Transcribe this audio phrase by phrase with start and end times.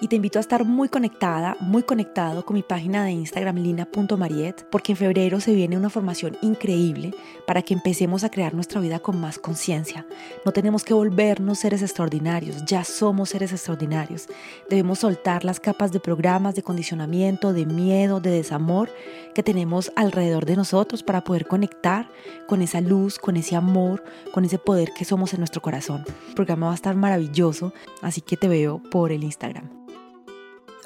[0.00, 4.64] y te invito a estar muy conectada, muy conectado con mi página de Instagram lina.mariet
[4.70, 7.14] porque en febrero se viene una formación increíble
[7.46, 10.06] para que empecemos a crear nuestra vida con más conciencia.
[10.44, 14.28] No tenemos que volvernos seres extraordinarios, ya somos seres extraordinarios.
[14.68, 18.90] Debemos soltar las capas de programas, de condicionamiento, de miedo, de desamor
[19.34, 22.08] que tenemos alrededor de nosotros para poder conectar
[22.48, 26.04] con esa luz, con ese amor, con ese poder que somos en nuestro corazón.
[26.28, 27.72] El programa va a estar maravilloso,
[28.02, 29.80] así que te veo por el Instagram.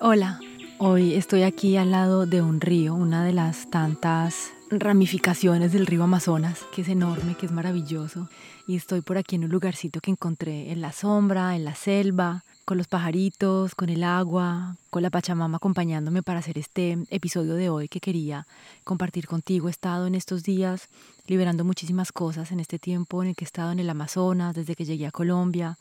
[0.00, 0.40] Hola,
[0.78, 6.02] hoy estoy aquí al lado de un río, una de las tantas ramificaciones del río
[6.02, 8.28] Amazonas, que es enorme, que es maravilloso.
[8.66, 12.42] Y estoy por aquí en un lugarcito que encontré en la sombra, en la selva,
[12.64, 17.68] con los pajaritos, con el agua, con la Pachamama acompañándome para hacer este episodio de
[17.68, 18.48] hoy que quería
[18.82, 19.68] compartir contigo.
[19.68, 20.88] He estado en estos días
[21.28, 24.74] liberando muchísimas cosas en este tiempo en el que he estado en el Amazonas, desde
[24.74, 25.78] que llegué a Colombia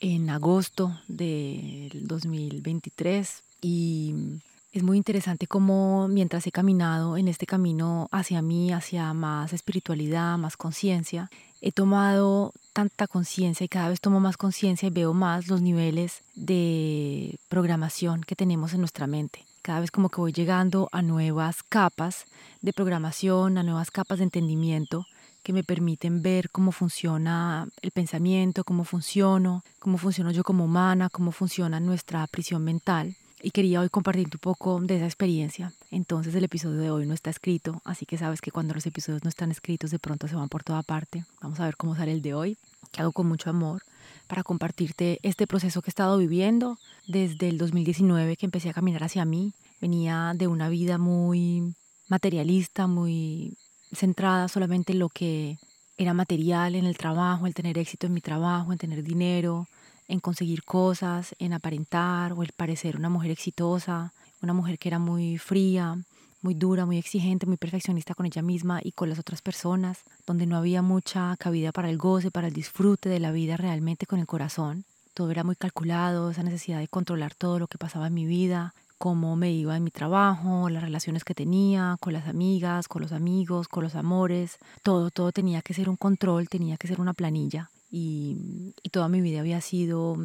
[0.00, 4.14] en agosto del 2023 y
[4.72, 10.36] es muy interesante cómo mientras he caminado en este camino hacia mí, hacia más espiritualidad,
[10.38, 15.48] más conciencia, he tomado tanta conciencia y cada vez tomo más conciencia y veo más
[15.48, 19.44] los niveles de programación que tenemos en nuestra mente.
[19.62, 22.26] Cada vez como que voy llegando a nuevas capas
[22.62, 25.06] de programación, a nuevas capas de entendimiento
[25.42, 31.08] que me permiten ver cómo funciona el pensamiento, cómo funciono, cómo funciono yo como humana,
[31.10, 35.72] cómo funciona nuestra prisión mental y quería hoy compartirte un poco de esa experiencia.
[35.90, 39.22] Entonces el episodio de hoy no está escrito, así que sabes que cuando los episodios
[39.24, 41.24] no están escritos de pronto se van por toda parte.
[41.40, 42.58] Vamos a ver cómo sale el de hoy,
[42.92, 43.82] que hago con mucho amor
[44.26, 49.04] para compartirte este proceso que he estado viviendo desde el 2019 que empecé a caminar
[49.04, 49.52] hacia mí.
[49.80, 51.74] Venía de una vida muy
[52.08, 53.56] materialista, muy
[53.92, 55.58] centrada solamente en lo que
[55.96, 59.66] era material, en el trabajo, el tener éxito en mi trabajo, en tener dinero,
[60.08, 64.98] en conseguir cosas, en aparentar o el parecer una mujer exitosa, una mujer que era
[64.98, 65.98] muy fría,
[66.40, 70.46] muy dura, muy exigente, muy perfeccionista con ella misma y con las otras personas, donde
[70.46, 74.18] no había mucha cabida para el goce, para el disfrute de la vida realmente con
[74.18, 74.84] el corazón.
[75.14, 78.72] Todo era muy calculado, esa necesidad de controlar todo lo que pasaba en mi vida,
[78.98, 83.12] cómo me iba en mi trabajo, las relaciones que tenía con las amigas, con los
[83.12, 87.14] amigos, con los amores, todo, todo tenía que ser un control, tenía que ser una
[87.14, 90.16] planilla y, toda mi vida había sido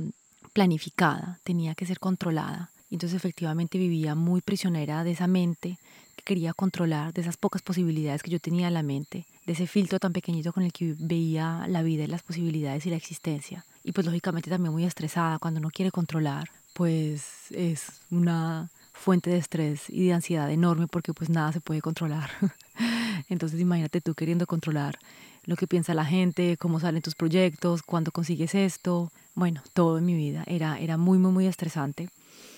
[0.53, 2.71] planificada, tenía que ser controlada.
[2.89, 5.77] Entonces efectivamente vivía muy prisionera de esa mente
[6.15, 9.67] que quería controlar, de esas pocas posibilidades que yo tenía en la mente, de ese
[9.67, 13.65] filtro tan pequeñito con el que veía la vida y las posibilidades y la existencia.
[13.83, 19.37] Y pues lógicamente también muy estresada cuando no quiere controlar, pues es una fuente de
[19.37, 22.29] estrés y de ansiedad enorme porque pues nada se puede controlar.
[23.29, 24.97] Entonces imagínate tú queriendo controlar
[25.45, 29.11] lo que piensa la gente, cómo salen tus proyectos, cuándo consigues esto.
[29.35, 32.09] Bueno, todo en mi vida era, era muy, muy, muy estresante.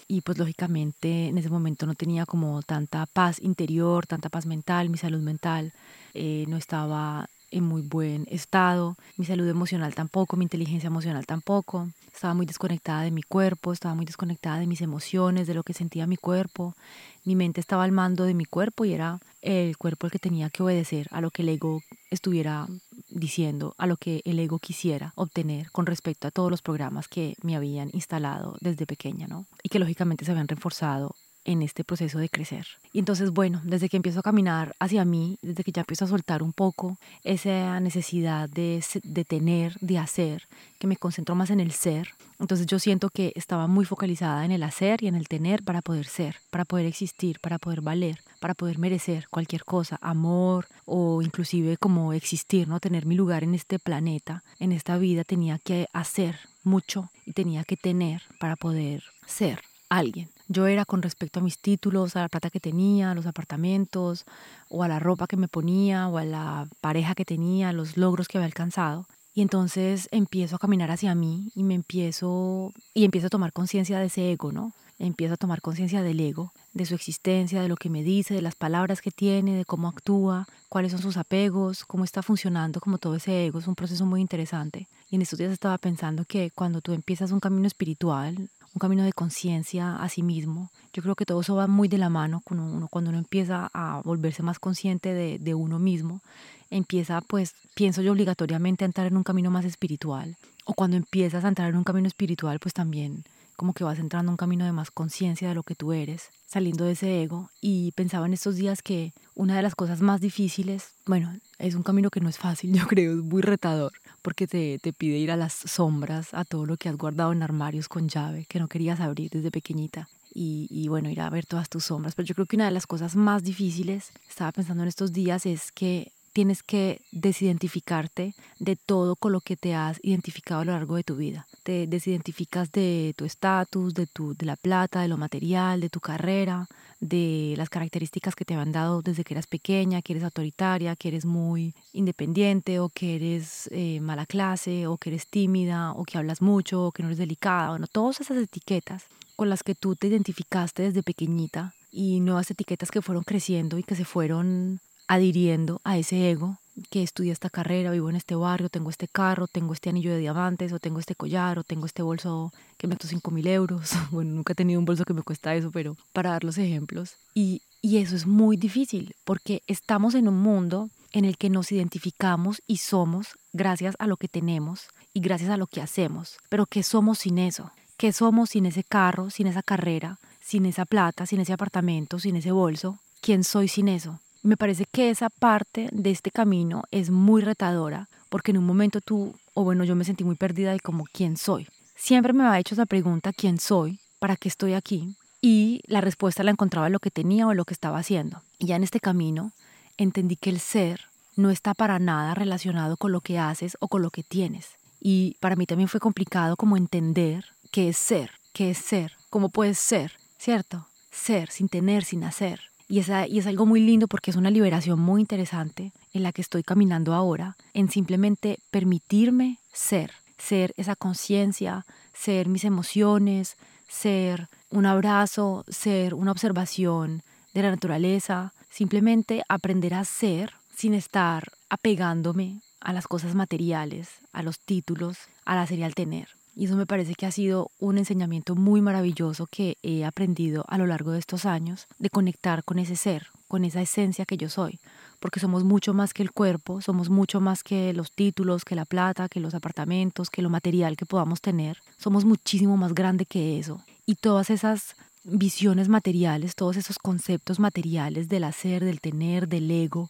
[0.07, 4.89] Y pues lógicamente en ese momento no tenía como tanta paz interior, tanta paz mental,
[4.89, 5.73] mi salud mental
[6.13, 11.89] eh, no estaba en muy buen estado, mi salud emocional tampoco, mi inteligencia emocional tampoco,
[12.13, 15.73] estaba muy desconectada de mi cuerpo, estaba muy desconectada de mis emociones, de lo que
[15.73, 16.75] sentía mi cuerpo,
[17.23, 20.49] mi mente estaba al mando de mi cuerpo y era el cuerpo el que tenía
[20.49, 22.67] que obedecer a lo que el ego estuviera
[23.09, 27.35] diciendo, a lo que el ego quisiera obtener con respecto a todos los programas que
[27.41, 29.45] me habían instalado desde pequeña, ¿no?
[29.63, 32.67] Y que lógicamente se habían reforzado en este proceso de crecer.
[32.91, 36.09] Y entonces, bueno, desde que empiezo a caminar hacia mí, desde que ya empiezo a
[36.09, 40.47] soltar un poco esa necesidad de, de tener, de hacer,
[40.79, 44.51] que me concentro más en el ser, entonces yo siento que estaba muy focalizada en
[44.51, 48.19] el hacer y en el tener para poder ser, para poder existir, para poder valer,
[48.39, 52.79] para poder merecer cualquier cosa, amor o inclusive como existir, ¿no?
[52.79, 57.63] Tener mi lugar en este planeta, en esta vida, tenía que hacer mucho y tenía
[57.63, 60.29] que tener para poder ser alguien.
[60.47, 64.25] Yo era con respecto a mis títulos, a la plata que tenía, a los apartamentos,
[64.69, 68.27] o a la ropa que me ponía, o a la pareja que tenía, los logros
[68.27, 69.07] que había alcanzado.
[69.33, 73.99] Y entonces empiezo a caminar hacia mí y me empiezo y empiezo a tomar conciencia
[73.99, 74.71] de ese ego, ¿no?
[74.97, 78.41] Empiezo a tomar conciencia del ego, de su existencia, de lo que me dice, de
[78.41, 82.97] las palabras que tiene, de cómo actúa, cuáles son sus apegos, cómo está funcionando como
[82.97, 83.59] todo ese ego.
[83.59, 84.87] Es un proceso muy interesante.
[85.09, 89.03] Y en estos días estaba pensando que cuando tú empiezas un camino espiritual, un camino
[89.03, 90.69] de conciencia a sí mismo.
[90.93, 92.63] Yo creo que todo eso va muy de la mano cuando
[93.09, 96.21] uno, empieza a volverse más consciente de, de uno mismo,
[96.69, 100.35] empieza, pues, pienso yo obligatoriamente a entrar en un camino más espiritual.
[100.65, 103.23] O cuando empiezas a entrar en un camino espiritual, pues también
[103.55, 106.29] como que vas entrando en un camino de más conciencia de lo que tú eres,
[106.45, 107.49] saliendo de ese ego.
[107.61, 111.83] Y pensaba en estos días que una de las cosas más difíciles, bueno, es un
[111.83, 115.31] camino que no es fácil, yo creo, es muy retador, porque te, te pide ir
[115.31, 118.67] a las sombras, a todo lo que has guardado en armarios con llave, que no
[118.67, 120.09] querías abrir desde pequeñita.
[120.37, 122.13] Y, y, bueno, ir a ver todas tus sombras.
[122.13, 125.45] Pero yo creo que una de las cosas más difíciles, estaba pensando en estos días,
[125.45, 130.73] es que tienes que desidentificarte de todo con lo que te has identificado a lo
[130.73, 131.47] largo de tu vida.
[131.65, 135.99] Te desidentificas de tu estatus, de, tu, de la plata, de lo material, de tu
[135.99, 136.67] carrera,
[136.99, 141.07] de las características que te han dado desde que eras pequeña, que eres autoritaria, que
[141.07, 146.19] eres muy independiente o que eres eh, mala clase o que eres tímida o que
[146.19, 147.71] hablas mucho o que no eres delicada.
[147.71, 152.91] Bueno, todas esas etiquetas con las que tú te identificaste desde pequeñita y nuevas etiquetas
[152.91, 157.91] que fueron creciendo y que se fueron adhiriendo a ese ego que estudia esta carrera,
[157.91, 161.15] vivo en este barrio, tengo este carro, tengo este anillo de diamantes, o tengo este
[161.15, 163.91] collar, o tengo este bolso que me costó 5 mil euros.
[164.11, 167.15] Bueno, nunca he tenido un bolso que me cuesta eso, pero para dar los ejemplos.
[167.33, 171.71] Y, y eso es muy difícil, porque estamos en un mundo en el que nos
[171.71, 176.37] identificamos y somos gracias a lo que tenemos y gracias a lo que hacemos.
[176.49, 177.71] Pero ¿qué somos sin eso?
[177.97, 182.35] ¿Qué somos sin ese carro, sin esa carrera, sin esa plata, sin ese apartamento, sin
[182.35, 182.99] ese bolso?
[183.21, 184.19] ¿Quién soy sin eso?
[184.45, 189.01] Me parece que esa parte de este camino es muy retadora, porque en un momento
[189.01, 191.67] tú, o bueno, yo me sentí muy perdida de como quién soy.
[191.95, 193.99] Siempre me había hecho esa pregunta, ¿quién soy?
[194.19, 195.15] ¿Para qué estoy aquí?
[195.41, 198.43] Y la respuesta la encontraba en lo que tenía o lo que estaba haciendo.
[198.59, 199.51] Y ya en este camino
[199.97, 201.01] entendí que el ser
[201.35, 204.75] no está para nada relacionado con lo que haces o con lo que tienes.
[205.01, 209.49] Y para mí también fue complicado como entender qué es ser, qué es ser, cómo
[209.49, 210.87] puedes ser, ¿cierto?
[211.09, 212.61] Ser sin tener, sin hacer.
[212.87, 216.31] Y es, y es algo muy lindo porque es una liberación muy interesante en la
[216.31, 224.47] que estoy caminando ahora, en simplemente permitirme ser, ser esa conciencia, ser mis emociones, ser
[224.69, 227.23] un abrazo, ser una observación
[227.53, 234.43] de la naturaleza, simplemente aprender a ser sin estar apegándome a las cosas materiales, a
[234.43, 236.27] los títulos, a la serial tener.
[236.55, 240.77] Y eso me parece que ha sido un enseñamiento muy maravilloso que he aprendido a
[240.77, 244.49] lo largo de estos años, de conectar con ese ser, con esa esencia que yo
[244.49, 244.79] soy,
[245.19, 248.85] porque somos mucho más que el cuerpo, somos mucho más que los títulos, que la
[248.85, 253.59] plata, que los apartamentos, que lo material que podamos tener, somos muchísimo más grande que
[253.59, 253.83] eso.
[254.05, 260.09] Y todas esas visiones materiales, todos esos conceptos materiales del hacer, del tener, del ego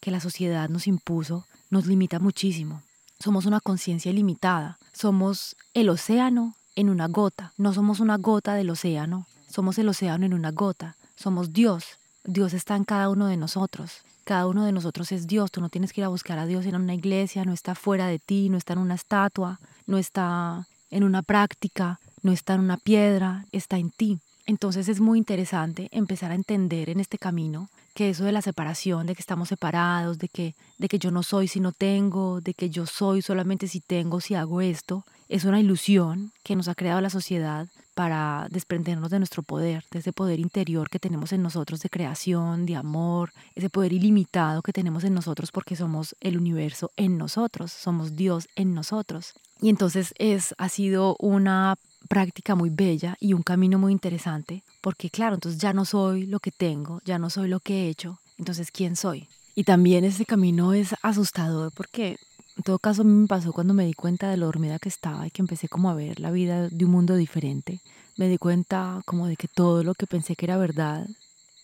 [0.00, 2.82] que la sociedad nos impuso, nos limita muchísimo.
[3.18, 4.78] Somos una conciencia ilimitada.
[4.92, 7.52] Somos el océano en una gota.
[7.56, 9.26] No somos una gota del océano.
[9.48, 10.96] Somos el océano en una gota.
[11.16, 11.84] Somos Dios.
[12.24, 14.02] Dios está en cada uno de nosotros.
[14.24, 15.50] Cada uno de nosotros es Dios.
[15.50, 17.44] Tú no tienes que ir a buscar a Dios en una iglesia.
[17.44, 18.48] No está fuera de ti.
[18.50, 19.60] No está en una estatua.
[19.86, 22.00] No está en una práctica.
[22.22, 23.46] No está en una piedra.
[23.52, 24.18] Está en ti.
[24.44, 29.06] Entonces es muy interesante empezar a entender en este camino que eso de la separación,
[29.06, 32.52] de que estamos separados, de que, de que yo no soy si no tengo, de
[32.52, 36.74] que yo soy solamente si tengo, si hago esto, es una ilusión que nos ha
[36.74, 41.42] creado la sociedad para desprendernos de nuestro poder, de ese poder interior que tenemos en
[41.42, 46.36] nosotros de creación, de amor, ese poder ilimitado que tenemos en nosotros porque somos el
[46.36, 49.32] universo en nosotros, somos Dios en nosotros.
[49.62, 51.76] Y entonces es, ha sido una
[52.06, 56.40] práctica muy bella y un camino muy interesante, porque claro, entonces ya no soy lo
[56.40, 59.28] que tengo, ya no soy lo que he hecho, entonces ¿quién soy?
[59.54, 62.18] Y también ese camino es asustador porque
[62.56, 64.88] en todo caso a mí me pasó cuando me di cuenta de lo dormida que
[64.88, 67.80] estaba y que empecé como a ver la vida de un mundo diferente.
[68.16, 71.06] Me di cuenta como de que todo lo que pensé que era verdad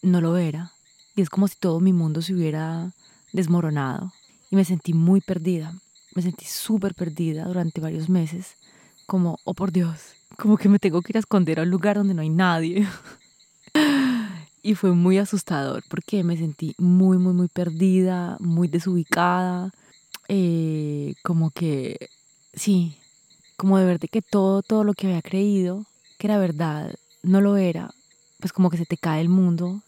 [0.03, 0.73] no lo era.
[1.17, 2.93] Y es como si todo mi mundo se hubiera
[3.33, 4.13] desmoronado.
[4.51, 5.75] Y me sentí muy perdida.
[6.15, 8.57] Me sentí súper perdida durante varios meses.
[9.07, 11.95] Como, oh por Dios, como que me tengo que ir a esconder a un lugar
[11.95, 12.85] donde no hay nadie.
[14.63, 19.71] y fue muy asustador porque me sentí muy, muy, muy perdida, muy desubicada.
[20.27, 22.09] Eh, como que,
[22.55, 22.99] sí,
[23.57, 25.87] como de verdad que todo, todo lo que había creído
[26.19, 27.95] que era verdad, no lo era.
[28.41, 29.81] Pues como que se te cae el mundo,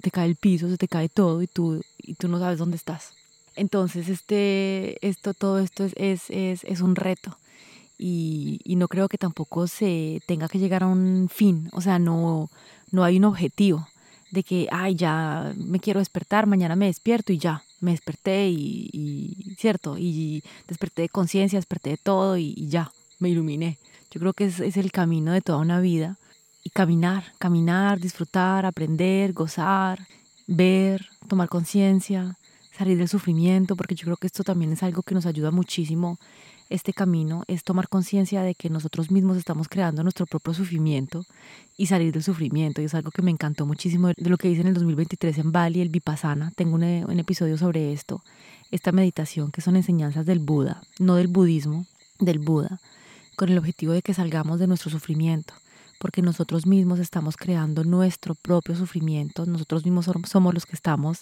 [0.00, 2.76] te cae el piso, se te cae todo y tú, y tú no sabes dónde
[2.76, 3.14] estás.
[3.54, 7.36] Entonces, este, esto, todo esto es, es, es, es un reto
[8.04, 12.50] y, no creo que tampoco se tenga que llegar a un fin, o sea, no,
[12.90, 13.86] no hay un objetivo
[14.32, 19.54] de que, ay, ya me quiero despertar, mañana me despierto y ya, me desperté y,
[19.58, 22.90] cierto, y desperté de conciencia, desperté de todo y, ya,
[23.20, 23.78] me iluminé.
[24.10, 26.18] Yo creo que es, es el camino de toda una vida
[26.64, 30.06] y caminar, caminar, disfrutar, aprender, gozar,
[30.46, 32.36] ver, tomar conciencia,
[32.76, 36.18] salir del sufrimiento, porque yo creo que esto también es algo que nos ayuda muchísimo
[36.72, 41.24] este camino es tomar conciencia de que nosotros mismos estamos creando nuestro propio sufrimiento
[41.76, 42.80] y salir del sufrimiento.
[42.80, 45.52] Y es algo que me encantó muchísimo de lo que hice en el 2023 en
[45.52, 46.52] Bali, el Vipassana.
[46.56, 48.22] Tengo un, un episodio sobre esto,
[48.70, 51.86] esta meditación que son enseñanzas del Buda, no del budismo,
[52.18, 52.80] del Buda,
[53.36, 55.54] con el objetivo de que salgamos de nuestro sufrimiento
[55.98, 61.20] porque nosotros mismos estamos creando nuestro propio sufrimiento, nosotros mismos somos los que estamos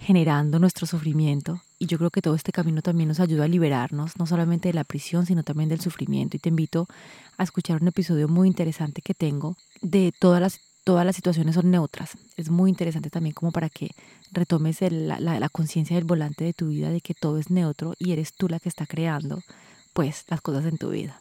[0.00, 4.18] generando nuestro sufrimiento y yo creo que todo este camino también nos ayuda a liberarnos,
[4.18, 6.88] no solamente de la prisión, sino también del sufrimiento y te invito
[7.36, 11.72] a escuchar un episodio muy interesante que tengo de todas las todas las situaciones son
[11.72, 12.16] neutras.
[12.36, 13.90] Es muy interesante también como para que
[14.30, 18.12] retomes la, la conciencia del volante de tu vida de que todo es neutro y
[18.12, 19.42] eres tú la que está creando
[19.92, 21.18] pues las cosas en tu vida.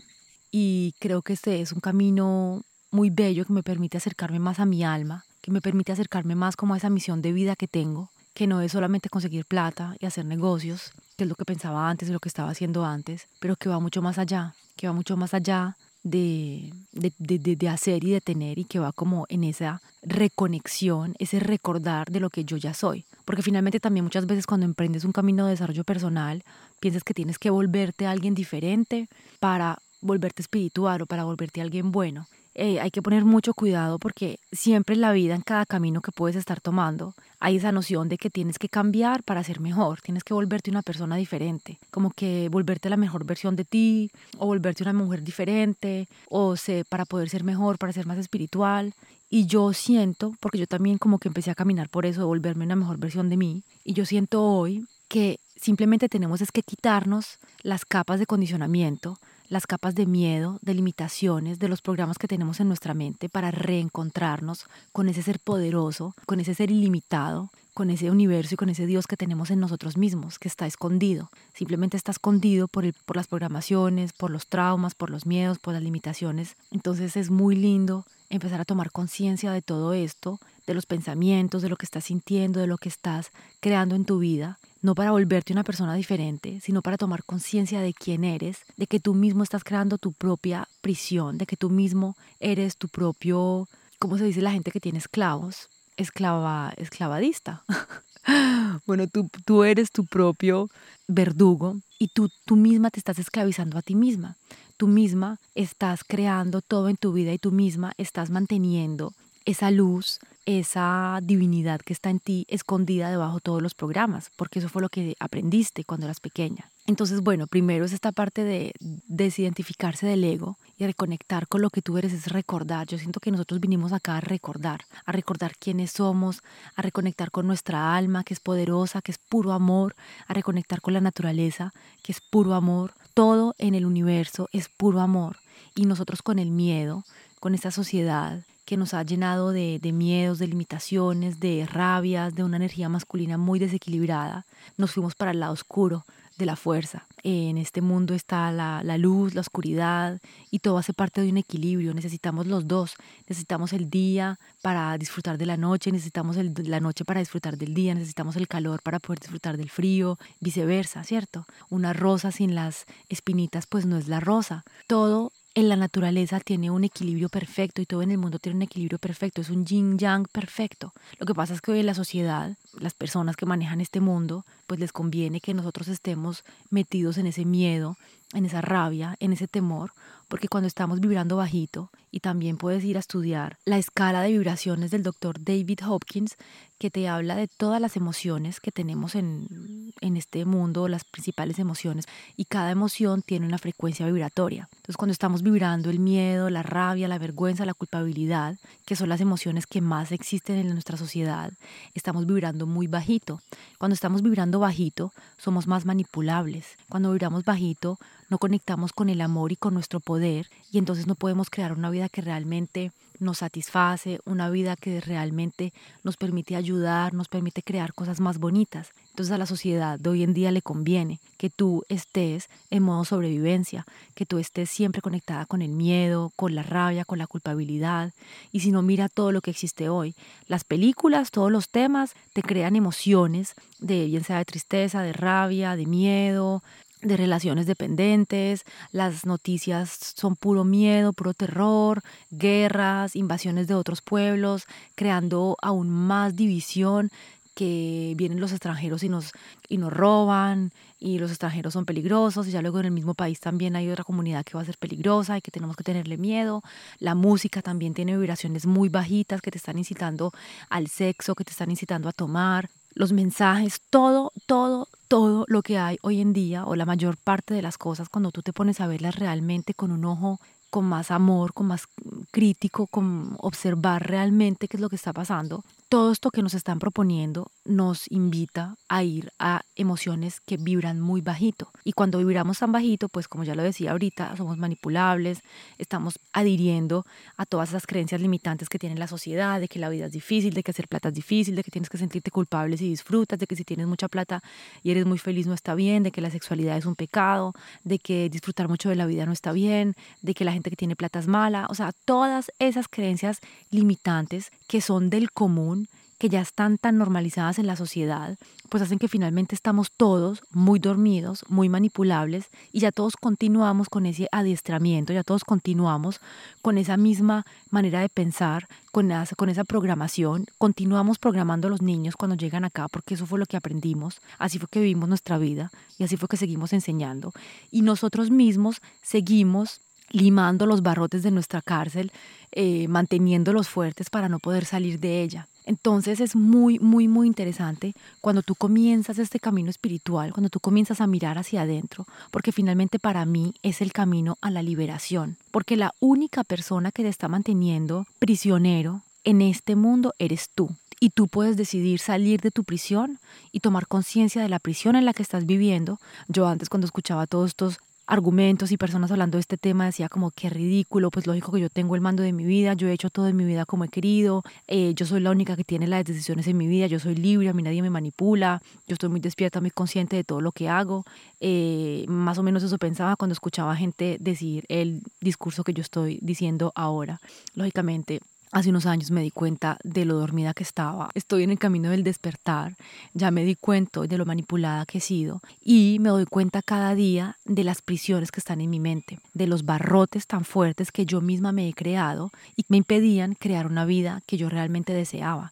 [0.52, 4.68] Y creo que este es un camino muy bello que me permite acercarme más a
[4.68, 8.12] mi alma, que me permite acercarme más como a esa misión de vida que tengo,
[8.36, 12.10] que no es solamente conseguir plata y hacer negocios, que es lo que pensaba antes,
[12.10, 15.34] lo que estaba haciendo antes, pero que va mucho más allá, que va mucho más
[15.34, 19.82] allá de, de, de, de, hacer y de tener y que va como en esa
[20.04, 23.06] reconexión, ese recordar de lo que yo ya soy.
[23.24, 26.44] Porque finalmente también muchas veces cuando emprendes un camino de desarrollo personal,
[26.82, 29.08] piensas que tienes que volverte a alguien diferente
[29.40, 32.28] para volverte espiritual o para volverte a alguien bueno.
[32.58, 36.14] Eh, hay que poner mucho cuidado porque siempre en la vida, en cada camino que
[36.14, 40.24] puedes estar tomando, hay esa noción de que tienes que cambiar para ser mejor, tienes
[40.24, 44.84] que volverte una persona diferente, como que volverte la mejor versión de ti o volverte
[44.84, 48.94] una mujer diferente o sé, para poder ser mejor, para ser más espiritual.
[49.30, 52.64] Y yo siento, porque yo también como que empecé a caminar por eso, de volverme
[52.64, 57.38] una mejor versión de mí, y yo siento hoy que simplemente tenemos es que quitarnos
[57.64, 59.18] las capas de condicionamiento
[59.48, 63.52] las capas de miedo, de limitaciones, de los programas que tenemos en nuestra mente para
[63.52, 68.86] reencontrarnos con ese ser poderoso, con ese ser ilimitado, con ese universo y con ese
[68.86, 71.30] Dios que tenemos en nosotros mismos, que está escondido.
[71.54, 75.74] Simplemente está escondido por, el, por las programaciones, por los traumas, por los miedos, por
[75.74, 76.56] las limitaciones.
[76.72, 81.70] Entonces es muy lindo empezar a tomar conciencia de todo esto, de los pensamientos, de
[81.70, 85.52] lo que estás sintiendo, de lo que estás creando en tu vida no para volverte
[85.52, 89.64] una persona diferente, sino para tomar conciencia de quién eres, de que tú mismo estás
[89.64, 94.52] creando tu propia prisión, de que tú mismo eres tu propio, ¿cómo se dice la
[94.52, 95.70] gente que tiene esclavos?
[95.98, 97.64] Esclava, esclavadista.
[98.86, 100.70] bueno, tú, tú eres tu propio
[101.08, 104.38] verdugo y tú, tú misma te estás esclavizando a ti misma.
[104.78, 109.14] Tú misma estás creando todo en tu vida y tú misma estás manteniendo
[109.46, 114.60] esa luz, esa divinidad que está en ti escondida debajo de todos los programas, porque
[114.60, 116.72] eso fue lo que aprendiste cuando eras pequeña.
[116.88, 121.82] Entonces, bueno, primero es esta parte de desidentificarse del ego y reconectar con lo que
[121.82, 122.86] tú eres, es recordar.
[122.86, 126.44] Yo siento que nosotros vinimos acá a recordar, a recordar quiénes somos,
[126.76, 129.96] a reconectar con nuestra alma, que es poderosa, que es puro amor,
[130.28, 131.74] a reconectar con la naturaleza,
[132.04, 132.94] que es puro amor.
[133.16, 135.38] Todo en el universo es puro amor.
[135.74, 137.04] Y nosotros con el miedo,
[137.40, 142.58] con esta sociedad que nos ha llenado de, miedos, de limitaciones, de rabias, de una
[142.58, 144.46] energía masculina muy desequilibrada,
[144.78, 146.06] nos fuimos para el lado oscuro
[146.38, 147.08] de la fuerza.
[147.24, 150.20] En este mundo está la, luz, la oscuridad
[150.52, 151.94] y todo hace parte de un equilibrio.
[151.94, 152.96] Necesitamos los dos.
[153.28, 157.96] Necesitamos el día para disfrutar de la noche, necesitamos la noche para disfrutar del día,
[157.96, 161.46] necesitamos el calor para poder disfrutar del frío, viceversa, ¿cierto?
[161.70, 164.66] Una rosa sin las espinitas pues no es la rosa.
[164.88, 168.62] Todo en la naturaleza tiene un equilibrio perfecto y todo en el mundo tiene un
[168.64, 170.94] equilibrio perfecto, es un yin yang perfecto.
[171.18, 174.46] Lo que pasa es que hoy en la sociedad, las personas que manejan este mundo,
[174.68, 177.98] pues les conviene que nosotros estemos metidos en ese miedo,
[178.34, 179.94] en esa rabia, en ese temor,
[180.28, 184.90] porque cuando estamos vibrando bajito, y también puedes ir a estudiar la escala de vibraciones
[184.90, 186.38] del doctor David Hopkins,
[186.78, 191.60] que te habla de todas las emociones que tenemos en, en este mundo, las principales
[191.60, 192.06] emociones,
[192.38, 194.70] y cada emoción tiene una frecuencia vibratoria.
[194.72, 198.56] Entonces cuando estamos vibrando el miedo, la rabia, la vergüenza, la culpabilidad,
[198.86, 201.52] que son las emociones que más existen en nuestra sociedad,
[201.94, 203.42] estamos vibrando muy bajito.
[203.78, 206.78] Cuando estamos vibrando bajito, somos más manipulables.
[206.90, 207.98] Cuando vibramos bajito,
[208.30, 211.90] no conectamos con el amor y con nuestro poder y entonces no podemos crear una
[211.90, 217.94] vida que realmente nos satisface, una vida que realmente nos permite ayudar, nos permite crear
[217.94, 218.90] cosas más bonitas.
[219.12, 223.06] Entonces a la sociedad de hoy en día le conviene que tú estés en modo
[223.06, 228.12] sobrevivencia, que tú estés siempre conectada con el miedo, con la rabia, con la culpabilidad.
[228.52, 230.16] Y si no mira todo lo que existe hoy,
[230.48, 235.76] las películas, todos los temas te crean emociones de bien sea de tristeza, de rabia,
[235.76, 236.62] de miedo,
[237.08, 244.66] de relaciones dependientes, las noticias son puro miedo, puro terror, guerras, invasiones de otros pueblos,
[244.96, 247.12] creando aún más división
[247.56, 249.32] que vienen los extranjeros y nos,
[249.70, 253.40] y nos roban y los extranjeros son peligrosos y ya luego en el mismo país
[253.40, 256.62] también hay otra comunidad que va a ser peligrosa y que tenemos que tenerle miedo.
[257.00, 260.34] La música también tiene vibraciones muy bajitas que te están incitando
[260.70, 262.70] al sexo, que te están incitando a tomar.
[262.96, 267.54] Los mensajes, todo, todo, todo lo que hay hoy en día o la mayor parte
[267.54, 271.10] de las cosas cuando tú te pones a verlas realmente con un ojo con más
[271.12, 271.88] amor, con más
[272.32, 276.80] crítico, con observar realmente qué es lo que está pasando, todo esto que nos están
[276.80, 281.70] proponiendo nos invita a ir a emociones que vibran muy bajito.
[281.84, 285.42] Y cuando vibramos tan bajito, pues como ya lo decía ahorita, somos manipulables,
[285.78, 287.06] estamos adhiriendo
[287.38, 290.54] a todas esas creencias limitantes que tiene la sociedad, de que la vida es difícil,
[290.54, 293.48] de que hacer plata es difícil, de que tienes que sentirte culpable si disfrutas, de
[293.48, 294.42] que si tienes mucha plata
[294.84, 297.54] y eres muy feliz no está bien, de que la sexualidad es un pecado,
[297.84, 300.76] de que disfrutar mucho de la vida no está bien, de que la gente que
[300.76, 301.66] tiene plata es mala.
[301.70, 303.40] O sea, todas esas creencias
[303.72, 308.38] limitantes que son del común que ya están tan normalizadas en la sociedad,
[308.70, 314.06] pues hacen que finalmente estamos todos muy dormidos, muy manipulables y ya todos continuamos con
[314.06, 316.22] ese adiestramiento, ya todos continuamos
[316.62, 321.82] con esa misma manera de pensar, con esa, con esa programación, continuamos programando a los
[321.82, 325.38] niños cuando llegan acá porque eso fue lo que aprendimos, así fue que vivimos nuestra
[325.38, 327.34] vida y así fue que seguimos enseñando.
[327.72, 332.12] Y nosotros mismos seguimos limando los barrotes de nuestra cárcel,
[332.52, 335.48] eh, manteniéndolos fuertes para no poder salir de ella.
[335.66, 341.02] Entonces es muy, muy, muy interesante cuando tú comienzas este camino espiritual, cuando tú comienzas
[341.02, 345.76] a mirar hacia adentro, porque finalmente para mí es el camino a la liberación, porque
[345.76, 350.70] la única persona que te está manteniendo prisionero en este mundo eres tú.
[351.00, 353.20] Y tú puedes decidir salir de tu prisión
[353.52, 356.00] y tomar conciencia de la prisión en la que estás viviendo.
[356.30, 360.32] Yo antes cuando escuchaba todos estos argumentos y personas hablando de este tema decía como
[360.32, 363.10] qué ridículo, pues lógico que yo tengo el mando de mi vida, yo he hecho
[363.10, 366.06] todo en mi vida como he querido, eh, yo soy la única que tiene las
[366.06, 369.20] decisiones en mi vida, yo soy libre, a mí nadie me manipula, yo estoy muy
[369.20, 371.06] despierta, muy consciente de todo lo que hago.
[371.40, 376.20] Eh, más o menos eso pensaba cuando escuchaba gente decir el discurso que yo estoy
[376.22, 377.20] diciendo ahora.
[377.54, 378.22] Lógicamente,
[378.56, 381.10] Hace unos años me di cuenta de lo dormida que estaba.
[381.14, 382.78] Estoy en el camino del despertar.
[383.14, 385.42] Ya me di cuenta de lo manipulada que he sido.
[385.62, 389.48] Y me doy cuenta cada día de las prisiones que están en mi mente, de
[389.48, 393.84] los barrotes tan fuertes que yo misma me he creado y me impedían crear una
[393.84, 395.52] vida que yo realmente deseaba.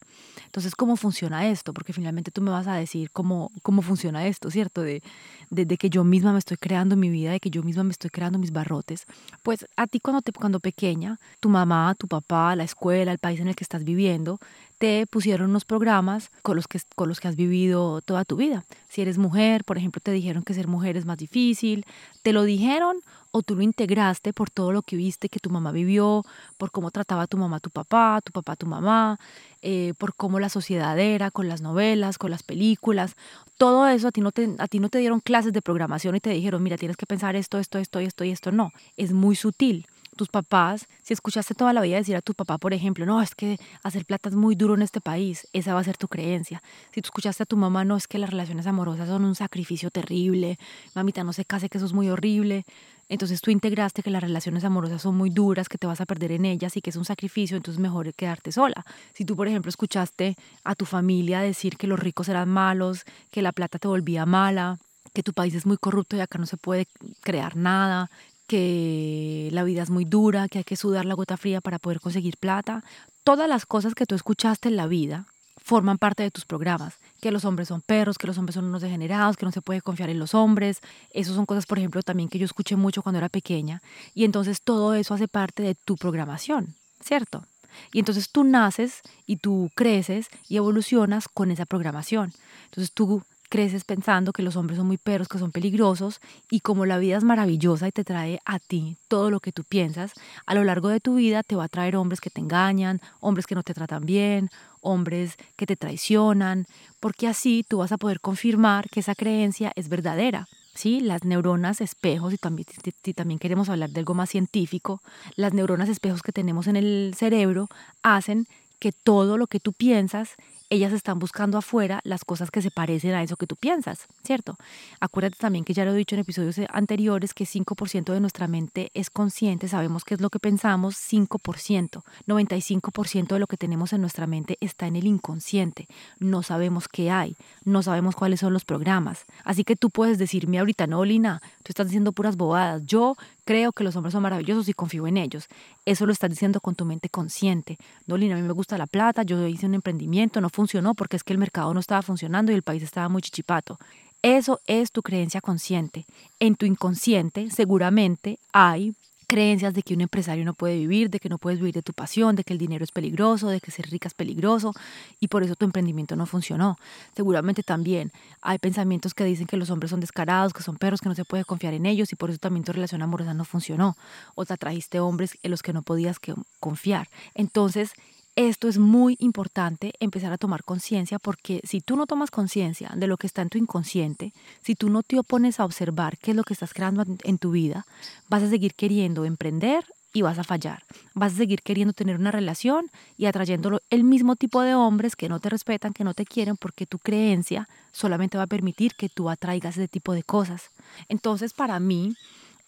[0.53, 1.74] Entonces, ¿cómo funciona esto?
[1.74, 4.83] Porque finalmente tú me vas a decir cómo, cómo funciona esto, ¿cierto?
[4.83, 5.01] De,
[5.50, 8.11] de, que yo misma me estoy creando mi vida, de que yo misma me estoy
[8.11, 9.07] creando mis barrotes.
[9.42, 13.39] Pues a ti cuando, te, cuando pequeña, tu mamá, tu papá, la escuela, el país
[13.39, 14.37] en el que estás viviendo,
[14.83, 18.65] te pusieron unos programas con los, que, con los que has vivido toda tu vida.
[18.89, 21.85] Si eres mujer, por ejemplo, te dijeron que ser mujer es más difícil,
[22.22, 22.98] te lo dijeron
[23.31, 26.25] o tú lo integraste por todo lo que viste que tu mamá vivió,
[26.57, 29.22] por cómo trataba tu mamá a tu papá, tu papá a tu mamá,
[29.61, 33.15] eh, por cómo la sociedad era, con las novelas, con las películas.
[33.57, 36.19] Todo eso a ti, no te, a ti no te dieron clases de programación y
[36.19, 38.51] te dijeron, mira, tienes que pensar esto, esto, esto, esto y esto.
[38.51, 42.58] No, es muy sutil tus papás, si escuchaste toda la vida decir a tu papá,
[42.58, 45.80] por ejemplo, no, es que hacer plata es muy duro en este país, esa va
[45.80, 46.62] a ser tu creencia.
[46.92, 49.90] Si tú escuchaste a tu mamá, no, es que las relaciones amorosas son un sacrificio
[49.92, 50.58] terrible,
[50.96, 52.66] mamita, no se case, que eso es muy horrible.
[53.10, 56.32] Entonces tú integraste que las relaciones amorosas son muy duras, que te vas a perder
[56.32, 58.86] en ellas y que es un sacrificio, entonces mejor quedarte sola.
[59.14, 63.42] Si tú, por ejemplo, escuchaste a tu familia decir que los ricos eran malos, que
[63.42, 64.80] la plata te volvía mala,
[65.14, 66.88] que tu país es muy corrupto y acá no se puede
[67.22, 68.10] crear nada,
[68.48, 72.00] que la vida es muy dura, que hay que sudar la gota fría para poder
[72.00, 72.84] conseguir plata.
[73.24, 75.25] Todas las cosas que tú escuchaste en la vida
[75.64, 78.82] forman parte de tus programas, que los hombres son perros, que los hombres son unos
[78.82, 80.82] degenerados, que no se puede confiar en los hombres.
[81.12, 83.82] Esas son cosas, por ejemplo, también que yo escuché mucho cuando era pequeña.
[84.14, 87.46] Y entonces todo eso hace parte de tu programación, ¿cierto?
[87.94, 92.34] Y entonces tú naces y tú creces y evolucionas con esa programación.
[92.66, 96.87] Entonces tú creces pensando que los hombres son muy perros, que son peligrosos, y como
[96.87, 100.13] la vida es maravillosa y te trae a ti todo lo que tú piensas,
[100.48, 103.46] a lo largo de tu vida te va a traer hombres que te engañan, hombres
[103.46, 104.50] que no te tratan bien,
[104.81, 106.66] hombres que te traicionan,
[107.00, 110.48] porque así tú vas a poder confirmar que esa creencia es verdadera.
[110.74, 111.00] ¿sí?
[111.00, 112.66] Las neuronas espejos, y también,
[113.03, 115.03] si también queremos hablar de algo más científico,
[115.35, 117.68] las neuronas espejos que tenemos en el cerebro
[118.01, 118.48] hacen
[118.79, 120.31] que todo lo que tú piensas
[120.74, 124.57] ellas están buscando afuera las cosas que se parecen a eso que tú piensas, ¿cierto?
[125.00, 128.90] Acuérdate también que ya lo he dicho en episodios anteriores que 5% de nuestra mente
[128.94, 132.03] es consciente, sabemos qué es lo que pensamos, 5%.
[132.27, 135.88] 95% de lo que tenemos en nuestra mente está en el inconsciente.
[136.20, 139.25] No sabemos qué hay, no sabemos cuáles son los programas.
[139.44, 142.83] Así que tú puedes decirme ahorita, no, Lina, tú estás diciendo puras bobadas.
[142.86, 145.48] Yo creo que los hombres son maravillosos y confío en ellos.
[145.86, 147.77] Eso lo estás diciendo con tu mente consciente.
[148.08, 151.18] No, Lina, a mí me gusta la plata, yo hice un emprendimiento, no funcionó porque
[151.18, 153.77] es que el mercado no estaba funcionando y el país estaba muy chichipato.
[154.22, 156.06] Eso es tu creencia consciente.
[156.40, 161.29] En tu inconsciente seguramente hay creencias de que un empresario no puede vivir, de que
[161.29, 163.90] no puedes vivir de tu pasión, de que el dinero es peligroso, de que ser
[163.90, 164.74] rica es peligroso
[165.20, 166.77] y por eso tu emprendimiento no funcionó.
[167.16, 171.09] Seguramente también hay pensamientos que dicen que los hombres son descarados, que son perros, que
[171.09, 173.96] no se puede confiar en ellos y por eso también tu relación amorosa no funcionó.
[174.36, 176.18] O te atrajiste hombres en los que no podías
[176.59, 177.09] confiar.
[177.33, 177.94] Entonces,
[178.35, 183.07] esto es muy importante empezar a tomar conciencia porque si tú no tomas conciencia de
[183.07, 186.37] lo que está en tu inconsciente, si tú no te opones a observar qué es
[186.37, 187.85] lo que estás creando en tu vida,
[188.29, 190.83] vas a seguir queriendo emprender y vas a fallar.
[191.15, 192.85] Vas a seguir queriendo tener una relación
[193.17, 196.55] y atrayendo el mismo tipo de hombres que no te respetan, que no te quieren,
[196.55, 200.69] porque tu creencia solamente va a permitir que tú atraigas ese tipo de cosas.
[201.09, 202.13] Entonces, para mí,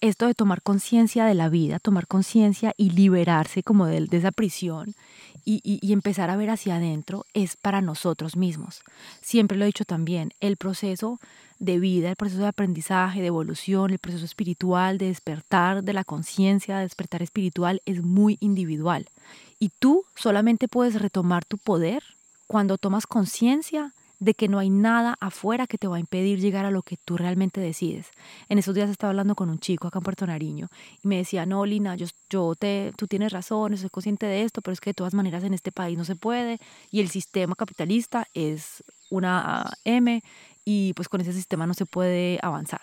[0.01, 4.95] esto de tomar conciencia de la vida, tomar conciencia y liberarse como de, esa prisión
[5.43, 8.81] y, empezar a ver hacia adentro es para nosotros mismos.
[9.21, 11.19] Siempre lo he dicho también, el proceso
[11.59, 16.03] de vida, el proceso de aprendizaje, de evolución, el proceso espiritual, de despertar de la
[16.03, 19.07] conciencia, de despertar espiritual es muy individual.
[19.59, 22.03] Y tú solamente puedes retomar tu poder
[22.47, 26.65] cuando tomas conciencia de que no hay nada afuera que te va a impedir llegar
[26.65, 28.07] a lo que tú realmente decides.
[28.49, 30.67] En esos días estaba hablando con un chico acá en Puerto Nariño
[31.03, 34.61] y me decía, no, Lina, yo, yo te, tú tienes razón, soy consciente de esto,
[34.61, 36.59] pero es que de todas maneras en este país no se puede
[36.91, 40.21] y el sistema capitalista es una M
[40.63, 42.81] y pues con ese sistema no se puede avanzar.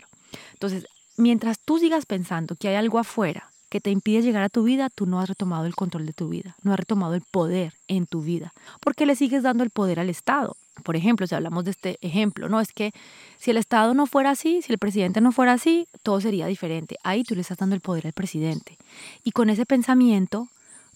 [0.54, 4.64] Entonces, mientras tú sigas pensando que hay algo afuera que te impide llegar a tu
[4.64, 7.72] vida, tú no has retomado el control de tu vida, no has retomado el poder
[7.88, 10.56] en tu vida, porque le sigues dando el poder al Estado.
[10.84, 12.92] Por ejemplo, si hablamos de este ejemplo, no es que
[13.38, 16.96] si el Estado no fuera así, si el presidente no fuera así, todo sería diferente.
[17.02, 18.78] Ahí tú le estás dando el poder al presidente.
[19.22, 20.48] Y con ese pensamiento,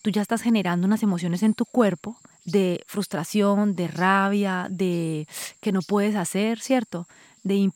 [0.02, 5.26] tú ya estás generando unas emociones en tu cuerpo de frustración, de rabia, de
[5.60, 7.06] que no puedes hacer, ¿cierto?
[7.42, 7.70] De,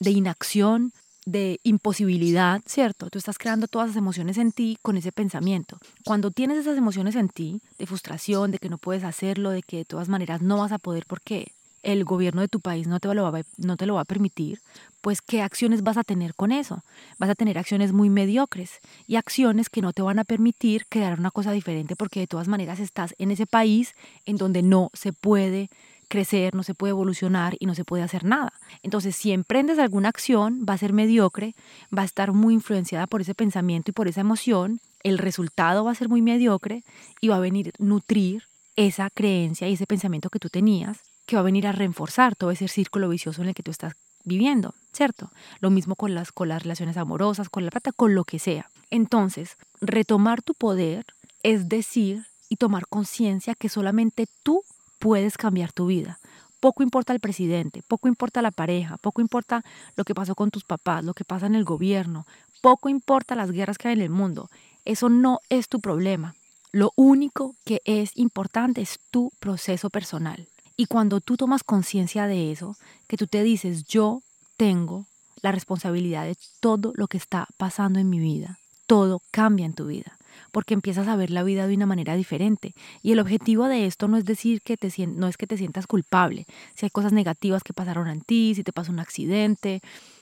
[0.00, 0.92] de inacción,
[1.26, 3.08] de imposibilidad, ¿cierto?
[3.10, 5.78] Tú estás creando todas esas emociones en ti con ese pensamiento.
[6.04, 9.78] Cuando tienes esas emociones en ti, de frustración, de que no puedes hacerlo, de que
[9.78, 11.52] de todas maneras no vas a poder porque
[11.82, 14.60] el gobierno de tu país no te, lo va, no te lo va a permitir,
[15.00, 16.82] pues ¿qué acciones vas a tener con eso?
[17.18, 21.18] Vas a tener acciones muy mediocres y acciones que no te van a permitir crear
[21.18, 23.94] una cosa diferente porque de todas maneras estás en ese país
[24.26, 25.70] en donde no se puede
[26.10, 28.52] crecer, no se puede evolucionar y no se puede hacer nada.
[28.82, 31.54] Entonces, si emprendes alguna acción, va a ser mediocre,
[31.96, 35.92] va a estar muy influenciada por ese pensamiento y por esa emoción, el resultado va
[35.92, 36.82] a ser muy mediocre
[37.22, 38.42] y va a venir nutrir
[38.76, 42.50] esa creencia y ese pensamiento que tú tenías, que va a venir a reforzar todo
[42.50, 43.94] ese círculo vicioso en el que tú estás
[44.24, 45.30] viviendo, ¿cierto?
[45.60, 48.68] Lo mismo con las, con las relaciones amorosas, con la plata, con lo que sea.
[48.90, 51.06] Entonces, retomar tu poder
[51.42, 54.62] es decir y tomar conciencia que solamente tú
[55.00, 56.20] puedes cambiar tu vida.
[56.60, 59.64] Poco importa el presidente, poco importa la pareja, poco importa
[59.96, 62.26] lo que pasó con tus papás, lo que pasa en el gobierno,
[62.60, 64.50] poco importa las guerras que hay en el mundo.
[64.84, 66.34] Eso no es tu problema.
[66.70, 70.46] Lo único que es importante es tu proceso personal.
[70.76, 72.76] Y cuando tú tomas conciencia de eso,
[73.08, 74.20] que tú te dices, yo
[74.56, 75.06] tengo
[75.42, 79.86] la responsabilidad de todo lo que está pasando en mi vida, todo cambia en tu
[79.86, 80.19] vida
[80.50, 82.74] porque empiezas a ver la vida de una manera diferente.
[83.02, 85.86] Y el objetivo de esto no es decir que te, no es que te sientas
[85.86, 86.46] culpable.
[86.74, 89.80] Si hay cosas negativas que pasaron en ti, si te pasó un accidente,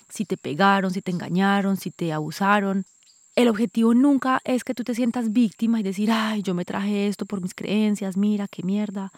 [0.09, 2.85] si te pegaron, si te engañaron, si te abusaron.
[3.35, 7.07] El objetivo nunca es que tú te sientas víctima y decir, ay, yo me traje
[7.07, 9.13] esto por mis creencias, mira, qué mierda,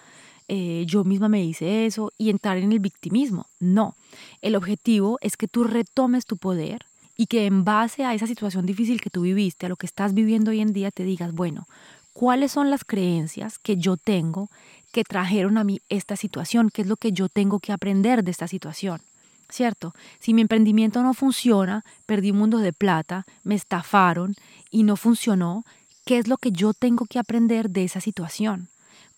[0.47, 3.47] eh, yo misma me hice eso y entrar en el victimismo.
[3.61, 3.95] No,
[4.43, 6.85] el objetivo es que tú retomes tu poder,
[7.21, 10.15] y que en base a esa situación difícil que tú viviste, a lo que estás
[10.15, 11.67] viviendo hoy en día, te digas, bueno,
[12.15, 14.49] ¿cuáles son las creencias que yo tengo
[14.91, 16.71] que trajeron a mí esta situación?
[16.73, 19.03] ¿Qué es lo que yo tengo que aprender de esta situación?
[19.51, 19.93] ¿Cierto?
[20.19, 24.35] Si mi emprendimiento no funciona, perdí un mundo de plata, me estafaron
[24.71, 25.65] y no funcionó,
[26.07, 28.69] ¿qué es lo que yo tengo que aprender de esa situación?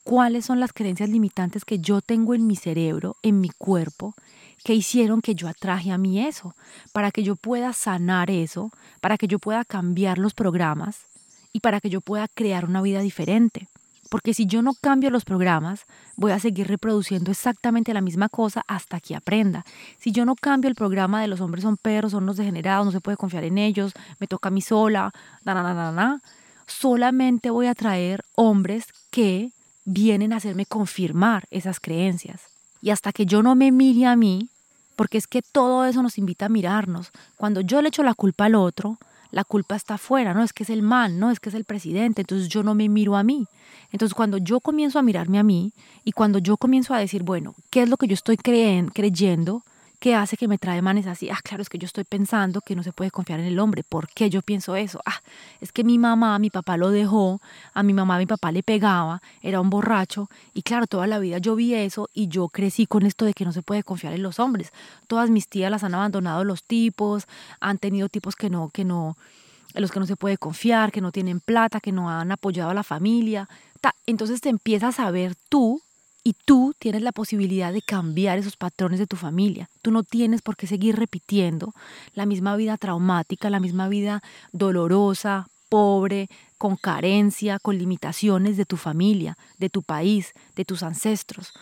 [0.02, 4.16] ¿Cuáles son las creencias limitantes que yo tengo en mi cerebro, en mi cuerpo,
[4.64, 6.54] que hicieron que yo atraje a mí eso,
[6.92, 8.70] para que yo pueda sanar eso,
[9.00, 11.06] para que yo pueda cambiar los programas
[11.52, 13.68] y para que yo pueda crear una vida diferente.
[14.08, 18.62] Porque si yo no cambio los programas, voy a seguir reproduciendo exactamente la misma cosa
[18.68, 19.64] hasta que aprenda.
[19.98, 22.92] Si yo no cambio el programa de los hombres son perros, son los degenerados, no
[22.92, 25.12] se puede confiar en ellos, me toca a mí sola,
[25.44, 26.20] na, na, na, na,
[26.66, 29.52] solamente voy a traer hombres que
[29.86, 32.51] vienen a hacerme confirmar esas creencias.
[32.82, 34.48] Y hasta que yo no me mire a mí,
[34.96, 37.12] porque es que todo eso nos invita a mirarnos.
[37.36, 38.98] Cuando yo le echo la culpa al otro,
[39.30, 41.64] la culpa está afuera, no es que es el mal, no es que es el
[41.64, 43.46] presidente, entonces yo no me miro a mí.
[43.90, 45.72] Entonces cuando yo comienzo a mirarme a mí
[46.04, 49.62] y cuando yo comienzo a decir, bueno, ¿qué es lo que yo estoy creyendo?
[50.02, 51.30] ¿Qué hace que me trae manes así?
[51.30, 53.84] Ah, claro, es que yo estoy pensando que no se puede confiar en el hombre.
[53.84, 55.00] ¿Por qué yo pienso eso?
[55.06, 55.20] Ah,
[55.60, 57.40] es que mi mamá, mi papá lo dejó,
[57.72, 60.28] a mi mamá, mi papá le pegaba, era un borracho.
[60.54, 63.44] Y claro, toda la vida yo vi eso y yo crecí con esto de que
[63.44, 64.72] no se puede confiar en los hombres.
[65.06, 67.28] Todas mis tías las han abandonado los tipos,
[67.60, 69.16] han tenido tipos que no, que no,
[69.72, 72.70] en los que no se puede confiar, que no tienen plata, que no han apoyado
[72.70, 73.48] a la familia.
[74.06, 75.80] Entonces te empiezas a ver tú
[76.24, 79.68] y tú tienes la posibilidad de cambiar esos patrones de tu familia.
[79.82, 81.74] Tú no tienes por qué seguir repitiendo
[82.14, 88.76] la misma vida traumática, la misma vida dolorosa, pobre, con carencia, con limitaciones de tu
[88.76, 91.52] familia, de tu país, de tus ancestros.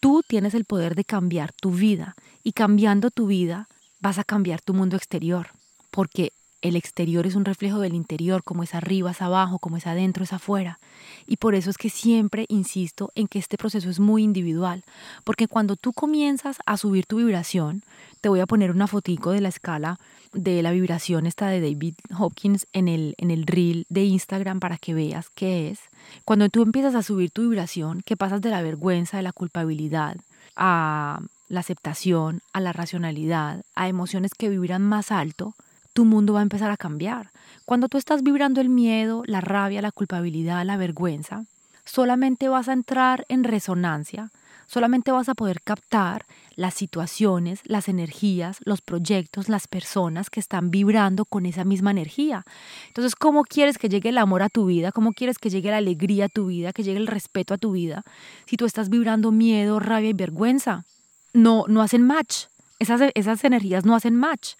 [0.00, 3.68] Tú tienes el poder de cambiar tu vida y cambiando tu vida
[4.00, 5.48] vas a cambiar tu mundo exterior,
[5.90, 6.32] porque
[6.68, 10.24] el exterior es un reflejo del interior, como es arriba, es abajo, como es adentro,
[10.24, 10.78] es afuera.
[11.26, 14.82] Y por eso es que siempre insisto en que este proceso es muy individual,
[15.24, 17.82] porque cuando tú comienzas a subir tu vibración,
[18.20, 19.98] te voy a poner una fotico de la escala
[20.32, 24.76] de la vibración esta de David Hopkins en el, en el reel de Instagram para
[24.76, 25.80] que veas qué es.
[26.24, 30.16] Cuando tú empiezas a subir tu vibración, que pasas de la vergüenza, de la culpabilidad,
[30.56, 35.54] a la aceptación, a la racionalidad, a emociones que vibran más alto,
[35.96, 37.30] tu mundo va a empezar a cambiar.
[37.64, 41.46] Cuando tú estás vibrando el miedo, la rabia, la culpabilidad, la vergüenza,
[41.86, 44.30] solamente vas a entrar en resonancia,
[44.66, 50.70] solamente vas a poder captar las situaciones, las energías, los proyectos, las personas que están
[50.70, 52.44] vibrando con esa misma energía.
[52.88, 54.92] Entonces, ¿cómo quieres que llegue el amor a tu vida?
[54.92, 56.74] ¿Cómo quieres que llegue la alegría a tu vida?
[56.74, 58.02] Que llegue el respeto a tu vida?
[58.44, 60.84] Si tú estás vibrando miedo, rabia y vergüenza,
[61.32, 62.48] no, no hacen match.
[62.78, 64.50] Esas, esas energías no hacen match.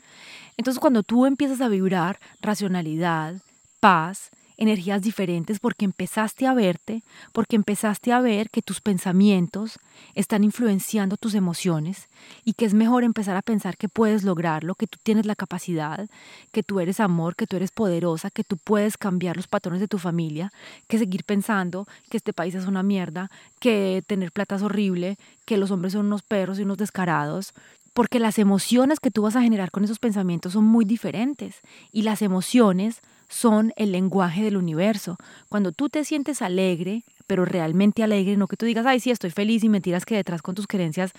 [0.56, 3.36] Entonces cuando tú empiezas a vibrar racionalidad,
[3.80, 9.78] paz, energías diferentes porque empezaste a verte, porque empezaste a ver que tus pensamientos
[10.14, 12.08] están influenciando tus emociones
[12.44, 16.08] y que es mejor empezar a pensar que puedes lograrlo, que tú tienes la capacidad,
[16.52, 19.88] que tú eres amor, que tú eres poderosa, que tú puedes cambiar los patrones de
[19.88, 20.52] tu familia,
[20.88, 25.58] que seguir pensando que este país es una mierda, que tener plata es horrible, que
[25.58, 27.52] los hombres son unos perros y unos descarados,
[27.96, 32.02] porque las emociones que tú vas a generar con esos pensamientos son muy diferentes y
[32.02, 35.16] las emociones son el lenguaje del universo.
[35.48, 39.30] Cuando tú te sientes alegre, pero realmente alegre, no que tú digas, ay, sí, estoy
[39.30, 41.12] feliz y mentiras que detrás con tus creencias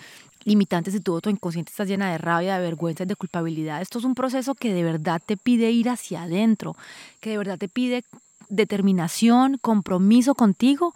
[0.44, 3.82] limitantes y tu inconsciente estás llena de rabia, de vergüenza, de culpabilidad.
[3.82, 6.76] Esto es un proceso que de verdad te pide ir hacia adentro,
[7.18, 8.04] que de verdad te pide
[8.50, 10.94] determinación, compromiso contigo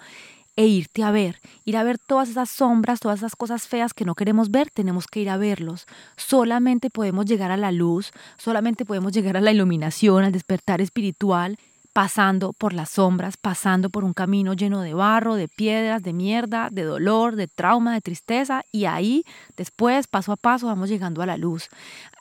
[0.57, 4.05] e irte a ver, ir a ver todas esas sombras, todas esas cosas feas que
[4.05, 5.87] no queremos ver, tenemos que ir a verlos.
[6.17, 11.59] Solamente podemos llegar a la luz, solamente podemos llegar a la iluminación, al despertar espiritual
[11.93, 16.69] pasando por las sombras, pasando por un camino lleno de barro, de piedras, de mierda,
[16.71, 19.25] de dolor, de trauma, de tristeza, y ahí
[19.57, 21.69] después, paso a paso, vamos llegando a la luz.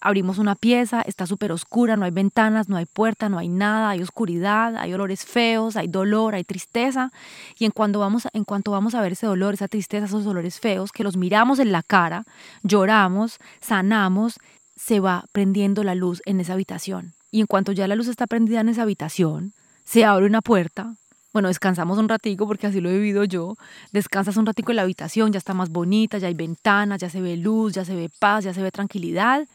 [0.01, 3.91] Abrimos una pieza, está súper oscura, no hay ventanas, no hay puerta, no hay nada,
[3.91, 7.11] hay oscuridad, hay olores feos, hay dolor, hay tristeza,
[7.57, 10.59] y en cuanto vamos, en cuanto vamos a ver ese dolor, esa tristeza, esos dolores
[10.59, 12.25] feos, que los miramos en la cara,
[12.63, 14.37] lloramos, sanamos,
[14.75, 17.13] se va prendiendo la luz en esa habitación.
[17.31, 19.53] Y en cuanto ya la luz está prendida en esa habitación,
[19.83, 20.95] se abre una puerta.
[21.33, 23.55] Bueno, descansamos un ratico porque así lo he vivido yo.
[23.91, 27.21] Descansas un ratico en la habitación, ya está más bonita, ya hay ventanas, ya se
[27.21, 29.47] ve luz, ya se ve paz, ya se ve tranquilidad.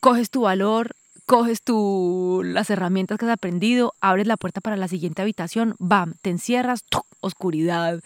[0.00, 0.94] coges tu valor,
[1.26, 6.14] coges tu, las herramientas que has aprendido, abres la puerta para la siguiente habitación, bam,
[6.22, 6.84] te encierras,
[7.20, 8.00] oscuridad,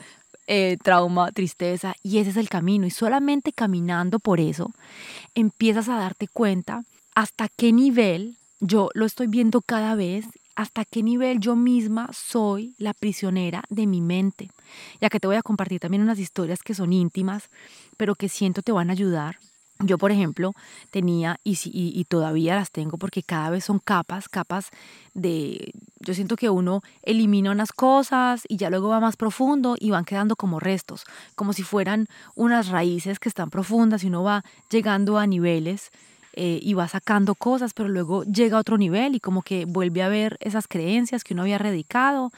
[0.47, 2.87] eh, trauma, tristeza, y ese es el camino.
[2.87, 4.73] Y solamente caminando por eso,
[5.35, 6.83] empiezas a darte cuenta
[7.15, 12.75] hasta qué nivel yo lo estoy viendo cada vez hasta qué nivel yo misma soy
[12.79, 14.51] la prisionera de mi mente.
[15.01, 17.49] Ya que te voy a compartir también unas historias que son íntimas,
[17.97, 19.39] pero que siento te van a ayudar.
[19.85, 20.53] Yo, por ejemplo,
[20.91, 24.71] tenía y, y, y, todavía las tengo porque cada vez son capas, capas
[25.13, 25.73] de...
[25.99, 30.05] Yo siento que uno elimina unas cosas y ya luego va más profundo y van
[30.05, 35.19] quedando como restos, como si fueran unas raíces que están profundas y uno va llegando
[35.19, 35.91] a niveles
[36.35, 40.03] eh, y va sacando cosas, pero luego llega a otro nivel y como que vuelve
[40.03, 42.33] a ver esas creencias que uno había redicado,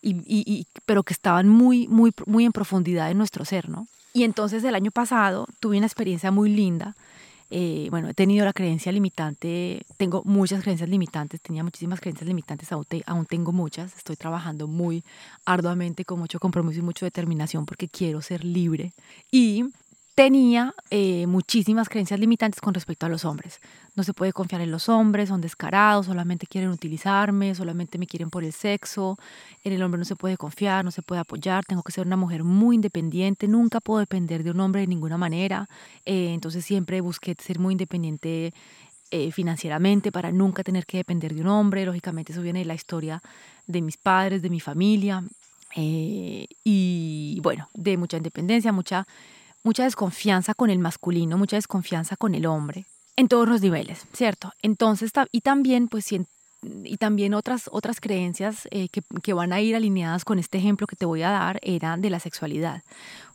[0.00, 3.88] y, pero que estaban muy, muy, muy en profundidad en nuestro ser, ¿no?
[4.12, 6.94] Y entonces el año pasado tuve una experiencia muy linda.
[7.50, 12.70] Eh, bueno, he tenido la creencia limitante, tengo muchas creencias limitantes, tenía muchísimas creencias limitantes,
[12.72, 15.02] aún, aún tengo muchas, estoy trabajando muy
[15.46, 18.92] arduamente, con mucho compromiso y mucha determinación porque quiero ser libre.
[19.30, 19.64] Y
[20.18, 23.60] tenía eh, muchísimas creencias limitantes con respecto a los hombres.
[23.94, 28.28] No se puede confiar en los hombres, son descarados, solamente quieren utilizarme, solamente me quieren
[28.28, 29.16] por el sexo.
[29.62, 32.16] En el hombre no se puede confiar, no se puede apoyar, tengo que ser una
[32.16, 35.68] mujer muy independiente, nunca puedo depender de un hombre de ninguna manera.
[36.04, 38.52] Eh, entonces siempre busqué ser muy independiente
[39.12, 41.86] eh, financieramente para nunca tener que depender de un hombre.
[41.86, 43.22] Lógicamente eso viene de la historia
[43.68, 45.22] de mis padres, de mi familia.
[45.76, 49.06] y bueno, de mucha independencia, mucha
[49.62, 54.52] mucha desconfianza con el masculino, mucha desconfianza con el hombre, en todos los niveles, ¿cierto?
[54.62, 59.76] Entonces, y también, pues, y también otras, otras creencias eh, que, que, van a ir
[59.76, 62.82] alineadas con este ejemplo que te voy a dar eran de la sexualidad.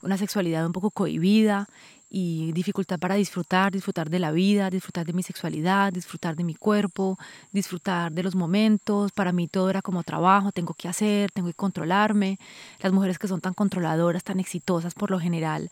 [0.01, 1.67] Una sexualidad un poco cohibida
[2.15, 6.53] y dificultad para disfrutar, disfrutar de la vida, disfrutar de mi sexualidad, disfrutar de mi
[6.53, 7.17] cuerpo,
[7.51, 9.11] disfrutar de los momentos.
[9.11, 12.37] Para mí todo era como trabajo, tengo que hacer, tengo que controlarme.
[12.81, 15.71] Las mujeres que son tan controladoras, tan exitosas por lo general,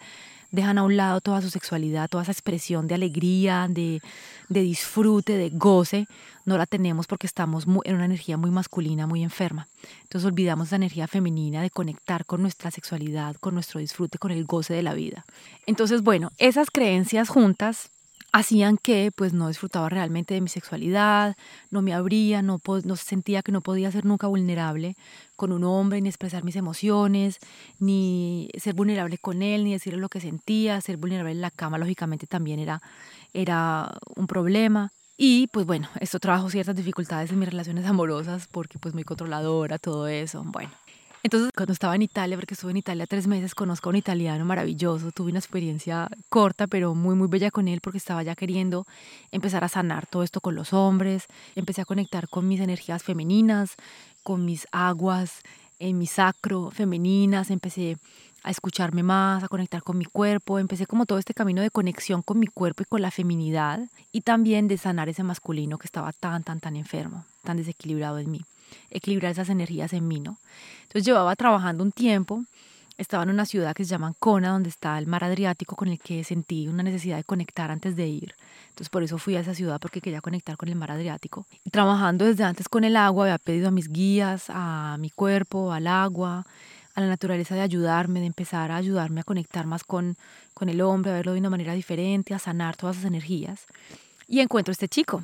[0.51, 4.01] dejan a un lado toda su sexualidad, toda esa expresión de alegría, de,
[4.49, 6.07] disfrute, de goce,
[6.45, 9.67] no la tenemos porque estamos en una energía muy masculina, muy enferma.
[10.03, 14.45] Entonces olvidamos la energía femenina de conectar con nuestra sexualidad, con nuestro disfrute, con el
[14.45, 15.25] goce de la vida.
[15.65, 17.89] Entonces, bueno, esas creencias juntas
[18.31, 21.35] hacían que pues no disfrutaba realmente de mi sexualidad,
[21.69, 24.95] no me abría, no, no sentía que no podía ser nunca vulnerable
[25.35, 27.39] con un hombre, ni expresar mis emociones,
[27.79, 31.77] ni ser vulnerable con él, ni decirle lo que sentía, ser vulnerable en la cama,
[31.77, 32.81] lógicamente también era,
[33.33, 34.91] era un problema.
[35.17, 39.77] Y pues bueno, esto trajo ciertas dificultades en mis relaciones amorosas porque pues muy controladora,
[39.77, 40.43] todo eso.
[40.45, 40.71] Bueno,
[41.23, 44.43] entonces, cuando estaba en Italia, porque estuve en Italia tres meses, conozco a un italiano
[44.43, 48.87] maravilloso, tuve una experiencia corta, pero muy, muy bella con él, porque estaba ya queriendo
[49.31, 53.75] empezar a sanar todo esto con los hombres, empecé a conectar con mis energías femeninas,
[54.23, 55.41] con mis aguas,
[55.77, 57.97] en mi sacro femeninas, empecé
[58.43, 62.23] a escucharme más, a conectar con mi cuerpo, empecé como todo este camino de conexión
[62.23, 63.79] con mi cuerpo y con la feminidad
[64.11, 68.31] y también de sanar ese masculino que estaba tan, tan, tan enfermo, tan desequilibrado en
[68.31, 68.41] mí
[68.89, 70.37] equilibrar esas energías en mí, ¿no?
[70.83, 72.43] Entonces llevaba trabajando un tiempo,
[72.97, 75.99] estaba en una ciudad que se llama Kona, donde está el mar Adriático, con el
[75.99, 78.35] que sentí una necesidad de conectar antes de ir.
[78.69, 81.45] Entonces por eso fui a esa ciudad, porque quería conectar con el mar Adriático.
[81.63, 85.71] Y trabajando desde antes con el agua, había pedido a mis guías, a mi cuerpo,
[85.71, 86.45] al agua,
[86.93, 90.15] a la naturaleza de ayudarme, de empezar a ayudarme a conectar más con,
[90.53, 93.65] con el hombre, a verlo de una manera diferente, a sanar todas esas energías.
[94.27, 95.23] Y encuentro a este chico,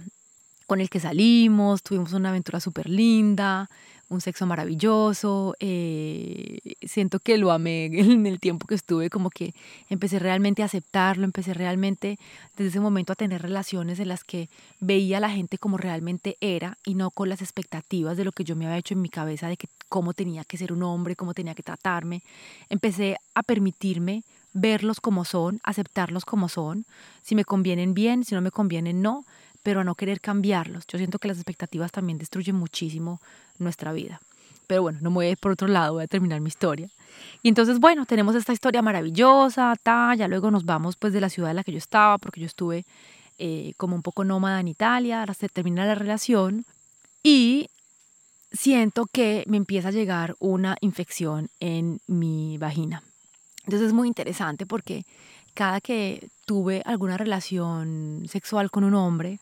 [0.67, 3.69] con el que salimos, tuvimos una aventura súper linda,
[4.09, 9.53] un sexo maravilloso, eh, siento que lo amé en el tiempo que estuve, como que
[9.89, 12.17] empecé realmente a aceptarlo, empecé realmente
[12.55, 14.49] desde ese momento a tener relaciones en las que
[14.79, 18.43] veía a la gente como realmente era y no con las expectativas de lo que
[18.43, 21.15] yo me había hecho en mi cabeza de que cómo tenía que ser un hombre,
[21.15, 22.23] cómo tenía que tratarme.
[22.69, 26.85] Empecé a permitirme verlos como son, aceptarlos como son,
[27.21, 29.23] si me convienen bien, si no me convienen no,
[29.63, 30.85] pero a no querer cambiarlos.
[30.87, 33.19] Yo siento que las expectativas también destruyen muchísimo
[33.59, 34.19] nuestra vida.
[34.67, 36.89] Pero bueno, no me voy por otro lado, voy a terminar mi historia.
[37.41, 41.29] Y entonces, bueno, tenemos esta historia maravillosa, ta, ya luego nos vamos pues de la
[41.29, 42.85] ciudad en la que yo estaba, porque yo estuve
[43.37, 46.65] eh, como un poco nómada en Italia, se termina la relación
[47.23, 47.69] y
[48.51, 53.03] siento que me empieza a llegar una infección en mi vagina.
[53.65, 55.05] Entonces es muy interesante porque
[55.57, 59.39] cada que tuve alguna relación sexual con un hombre,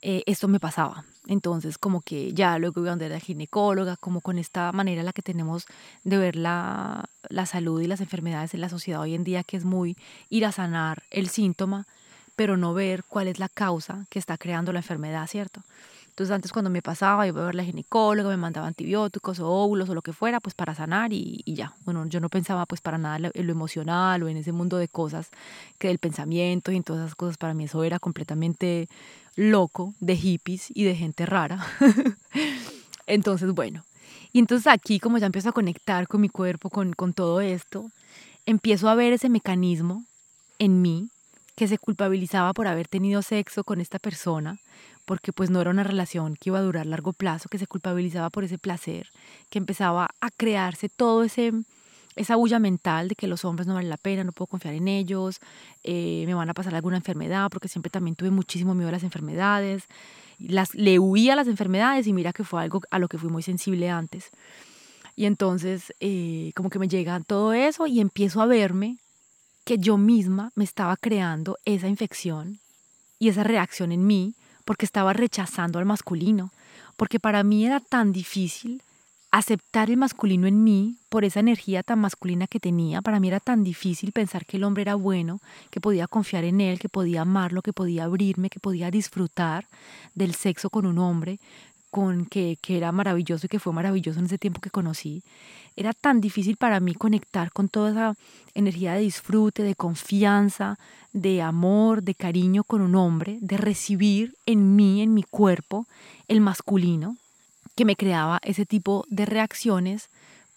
[0.00, 1.04] eh, esto me pasaba.
[1.28, 5.06] Entonces, como que ya luego iba a andar la ginecóloga, como con esta manera en
[5.06, 5.66] la que tenemos
[6.02, 9.56] de ver la, la salud y las enfermedades en la sociedad hoy en día, que
[9.56, 9.96] es muy
[10.30, 11.86] ir a sanar el síntoma,
[12.34, 15.62] pero no ver cuál es la causa que está creando la enfermedad, ¿cierto?
[16.12, 19.88] Entonces antes cuando me pasaba, iba a ver la ginecóloga, me mandaba antibióticos o óvulos
[19.88, 21.72] o lo que fuera, pues para sanar y, ya.
[21.86, 24.88] Bueno, yo no pensaba pues para nada en lo emocional o en ese mundo de
[24.88, 25.30] cosas
[25.78, 27.38] que del pensamiento y en todas esas cosas.
[27.38, 28.90] Para mí eso era completamente
[29.36, 31.64] loco, de hippies y de gente rara.
[33.06, 33.82] entonces, bueno.
[34.34, 37.90] Y entonces aquí como ya empiezo a conectar con mi cuerpo, con, con todo esto,
[38.44, 40.04] empiezo a ver ese mecanismo
[40.58, 41.08] en mí
[41.56, 44.58] que se culpabilizaba por haber tenido sexo con esta persona
[45.04, 48.30] porque pues no era una relación que iba a durar largo plazo, que se culpabilizaba
[48.30, 49.08] por ese placer,
[49.50, 51.52] que empezaba a crearse todo ese
[52.16, 54.88] esa bulla mental de que los hombres no valen la pena, no puedo confiar en
[54.88, 55.38] ellos,
[55.82, 59.02] eh, me van a pasar alguna enfermedad, porque siempre también tuve muchísimo miedo a las
[59.02, 59.84] enfermedades,
[60.38, 63.30] las, le huía a las enfermedades y mira que fue algo a lo que fui
[63.30, 64.30] muy sensible antes.
[65.16, 68.98] Y entonces eh, como que me llega todo eso y empiezo a verme
[69.64, 72.58] que yo misma me estaba creando esa infección
[73.18, 74.34] y esa reacción en mí
[74.64, 76.50] porque estaba rechazando al masculino,
[76.96, 78.82] porque para mí era tan difícil
[79.32, 83.00] aceptar el masculino en mí por esa energía tan masculina que tenía.
[83.00, 86.60] Para mí era tan difícil pensar que el hombre era bueno, que podía confiar en
[86.60, 89.66] él, que podía amarlo, que podía abrirme, que podía disfrutar
[90.14, 91.40] del sexo con un hombre,
[91.92, 95.22] con que, que era maravilloso y que fue maravilloso en ese tiempo que conocí.
[95.76, 98.14] Era tan difícil para mí conectar con toda esa
[98.54, 100.78] energía de disfrute, de confianza,
[101.12, 105.86] de amor, de cariño con un hombre, de recibir en mí, en mi cuerpo,
[106.28, 107.18] el masculino
[107.76, 110.08] que me creaba ese tipo de reacciones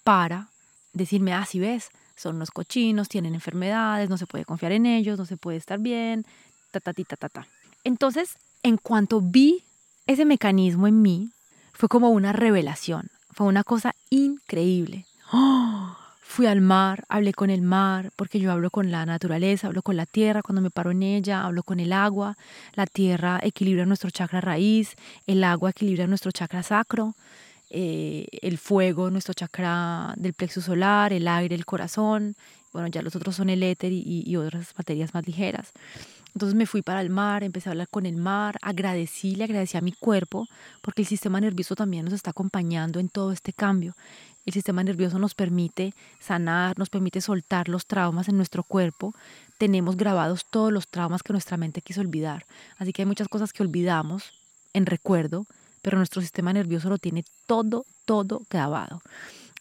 [0.05, 0.47] para
[0.93, 5.19] decirme, ah, si ves, son unos cochinos, tienen enfermedades, no se puede confiar en ellos,
[5.19, 6.25] no se puede estar bien,
[6.71, 7.47] ta, ta, ta, ta, ta.
[7.83, 9.65] Entonces, en cuanto vi
[10.07, 11.31] ese mecanismo en mí,
[11.73, 15.05] fue como una revelación, fue una cosa increíble.
[15.31, 15.95] ¡Oh!
[16.27, 19.95] Fui al mar, hablé con el mar, porque yo hablo con la naturaleza, hablo con
[19.95, 22.35] la tierra cuando me paro en ella, hablo con el agua.
[22.73, 24.95] La tierra equilibra nuestro chakra raíz,
[25.27, 27.13] el agua equilibra nuestro chakra sacro,
[27.69, 32.35] eh, el fuego nuestro chakra del plexo solar, el aire el corazón.
[32.73, 35.71] Bueno, ya los otros son el éter y, y otras materias más ligeras.
[36.35, 39.77] Entonces me fui para el mar, empecé a hablar con el mar, agradecí, le agradecí
[39.77, 40.47] a mi cuerpo,
[40.81, 43.95] porque el sistema nervioso también nos está acompañando en todo este cambio.
[44.45, 49.15] El sistema nervioso nos permite sanar, nos permite soltar los traumas en nuestro cuerpo.
[49.57, 52.45] Tenemos grabados todos los traumas que nuestra mente quiso olvidar.
[52.77, 54.33] Así que hay muchas cosas que olvidamos
[54.73, 55.45] en recuerdo,
[55.81, 59.01] pero nuestro sistema nervioso lo tiene todo, todo grabado.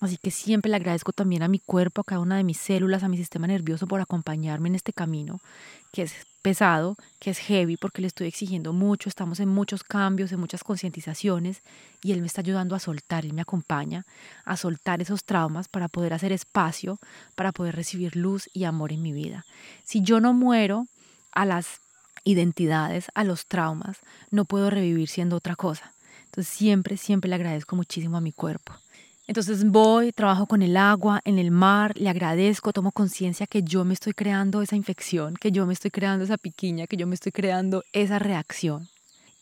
[0.01, 3.05] Así que siempre le agradezco también a mi cuerpo, a cada una de mis células,
[3.05, 5.41] a mi sistema nervioso por acompañarme en este camino,
[5.93, 6.14] que es
[6.45, 10.62] pesado, que es heavy, porque le estoy exigiendo mucho, estamos en muchos cambios, en muchas
[10.62, 11.62] concientizaciones,
[12.03, 14.05] y él me está ayudando a soltar, él me acompaña
[14.45, 16.99] a soltar esos traumas para poder hacer espacio,
[17.34, 19.47] para poder recibir luz y amor en mi vida.
[19.84, 20.86] Si yo no muero
[21.32, 21.80] a las
[22.24, 23.97] identidades, a los traumas,
[24.30, 25.92] no puedo revivir siendo otra cosa.
[26.26, 28.74] Entonces siempre, siempre le agradezco muchísimo a mi cuerpo.
[29.27, 33.85] Entonces voy, trabajo con el agua, en el mar, le agradezco, tomo conciencia que yo
[33.85, 37.14] me estoy creando esa infección, que yo me estoy creando esa piquiña, que yo me
[37.14, 38.89] estoy creando esa reacción.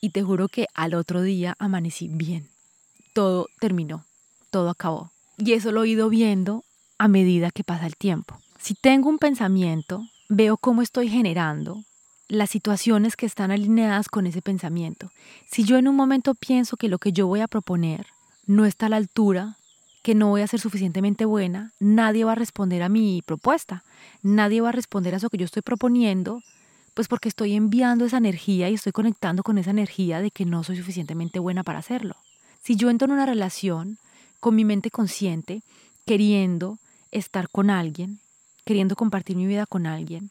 [0.01, 2.49] Y te juro que al otro día amanecí bien.
[3.12, 4.05] Todo terminó,
[4.51, 5.11] todo acabó.
[5.37, 6.64] Y eso lo he ido viendo
[6.99, 8.39] a medida que pasa el tiempo.
[8.61, 11.83] Si tengo un pensamiento, veo cómo estoy generando
[12.28, 15.11] las situaciones que están alineadas con ese pensamiento.
[15.51, 18.07] Si yo en un momento pienso que lo que yo voy a proponer
[18.47, 19.57] no está a la altura
[20.03, 23.84] que no voy a ser suficientemente buena, nadie va a responder a mi propuesta,
[24.22, 26.42] nadie va a responder a eso que yo estoy proponiendo,
[26.94, 30.64] pues porque estoy enviando esa energía y estoy conectando con esa energía de que no
[30.64, 32.16] soy suficientemente buena para hacerlo.
[32.61, 33.98] Si yo entro en una relación
[34.40, 35.62] con mi mente consciente,
[36.05, 36.78] queriendo
[37.12, 38.18] estar con alguien,
[38.64, 40.30] queriendo compartir mi vida con alguien,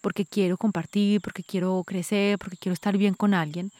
[0.00, 3.70] porque quiero compartir, porque quiero crecer, porque quiero estar bien con alguien,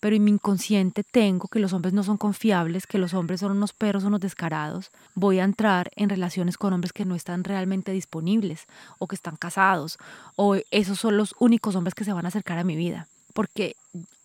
[0.00, 3.52] pero en mi inconsciente tengo que los hombres no son confiables, que los hombres son
[3.52, 7.92] unos perros, unos descarados, voy a entrar en relaciones con hombres que no están realmente
[7.92, 8.66] disponibles
[8.98, 9.98] o que están casados
[10.36, 13.08] o esos son los únicos hombres que se van a acercar a mi vida.
[13.34, 13.76] Porque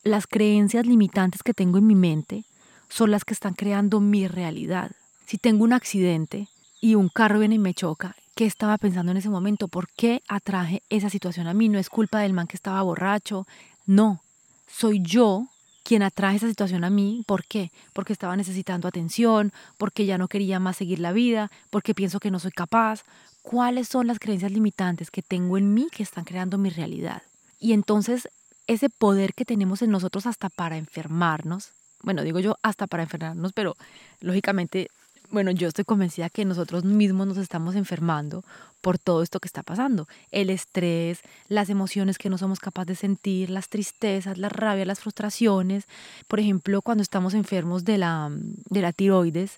[0.03, 2.43] las creencias limitantes que tengo en mi mente
[2.89, 4.91] son las que están creando mi realidad.
[5.25, 6.47] Si tengo un accidente
[6.81, 9.67] y un carro viene y me choca, ¿qué estaba pensando en ese momento?
[9.67, 11.69] ¿Por qué atraje esa situación a mí?
[11.69, 13.47] No es culpa del man que estaba borracho,
[13.85, 14.21] no,
[14.67, 15.47] soy yo
[15.83, 17.23] quien atrae esa situación a mí.
[17.27, 17.71] ¿Por qué?
[17.93, 22.31] Porque estaba necesitando atención, porque ya no quería más seguir la vida, porque pienso que
[22.31, 23.03] no soy capaz.
[23.41, 27.21] ¿Cuáles son las creencias limitantes que tengo en mí que están creando mi realidad?
[27.59, 28.29] Y entonces
[28.67, 31.71] ese poder que tenemos en nosotros hasta para enfermarnos,
[32.01, 33.75] bueno, digo yo hasta para enfermarnos, pero
[34.21, 34.89] lógicamente
[35.33, 38.43] bueno, yo estoy convencida que nosotros mismos nos estamos enfermando
[38.81, 40.07] por todo esto que está pasando.
[40.29, 44.99] El estrés, las emociones que no somos capaces de sentir, las tristezas, la rabia, las
[44.99, 45.85] frustraciones.
[46.27, 49.57] Por ejemplo, cuando estamos enfermos de la, de la tiroides,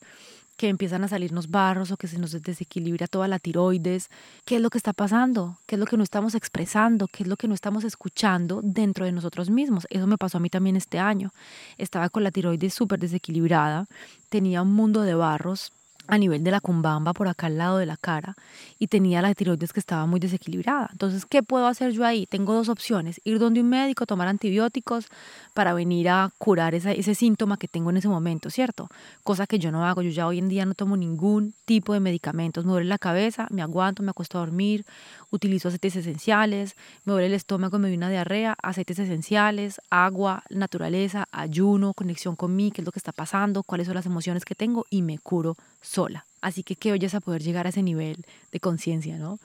[0.58, 4.10] que empiezan a salirnos barros o que se nos desequilibra toda la tiroides.
[4.46, 5.58] ¿Qué es lo que está pasando?
[5.66, 7.08] ¿Qué es lo que no estamos expresando?
[7.08, 9.86] ¿Qué es lo que no estamos escuchando dentro de nosotros mismos?
[9.90, 11.32] Eso me pasó a mí también este año.
[11.78, 13.88] Estaba con la tiroides súper desequilibrada,
[14.30, 15.72] tenía un mundo de barros
[16.08, 18.36] a nivel de la cumbamba por acá al lado de la cara
[18.80, 20.90] y tenía la tiroides que estaba muy desequilibrada.
[20.92, 22.28] Entonces, ¿qué puedo hacer yo ahí?
[22.28, 25.08] Tengo dos opciones, ir donde un médico, tomar antibióticos
[25.56, 28.90] para venir a curar ese síntoma que tengo en ese momento, ¿cierto?
[29.24, 32.02] Cosa que yo no hago, yo ya hoy en día no tomo ningún tipo de
[32.02, 34.86] medicamentos, me duele la cabeza, me aguanto, me acuesto a dormir,
[35.32, 36.76] utilizo aceites esenciales,
[37.06, 42.54] me duele el estómago, me doy una diarrea, aceites esenciales, agua, naturaleza, ayuno, conexión con
[42.54, 45.20] mí, qué es lo que está pasando, cuáles son las emociones que tengo y me
[45.20, 46.26] curo sola.
[46.42, 49.40] Así que qué oyes a poder llegar a ese nivel de conciencia, ¿no?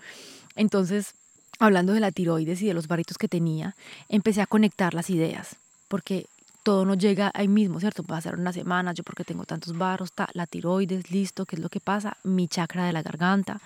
[0.56, 1.14] Entonces,
[1.60, 3.76] hablando de la tiroides y de los barritos que tenía,
[4.08, 5.56] empecé a conectar las ideas,
[5.90, 6.26] porque
[6.62, 8.04] todo no llega ahí mismo, ¿cierto?
[8.04, 11.62] Puede ser una semana, yo porque tengo tantos barros, está la tiroides, listo, ¿qué es
[11.62, 12.16] lo que pasa?
[12.22, 13.60] Mi chakra de la garganta,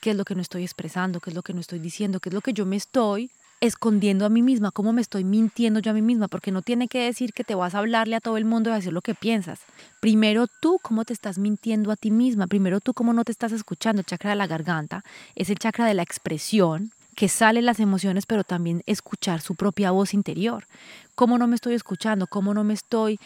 [0.00, 1.20] ¿qué es lo que no estoy expresando?
[1.20, 2.20] ¿Qué es lo que no estoy diciendo?
[2.20, 4.72] ¿Qué es lo que yo me estoy escondiendo a mí misma?
[4.72, 6.28] ¿Cómo me estoy mintiendo yo a mí misma?
[6.28, 8.74] Porque no tiene que decir que te vas a hablarle a todo el mundo y
[8.74, 9.60] decir lo que piensas.
[10.00, 12.46] Primero tú, ¿cómo te estás mintiendo a ti misma?
[12.46, 14.00] Primero tú, ¿cómo no te estás escuchando?
[14.00, 15.02] El chakra de la garganta
[15.34, 16.90] es el chakra de la expresión,
[17.20, 20.64] que salen las emociones, pero también escuchar su propia voz interior.
[21.14, 22.26] ¿Cómo no me estoy escuchando?
[22.26, 23.20] ¿Cómo no me estoy,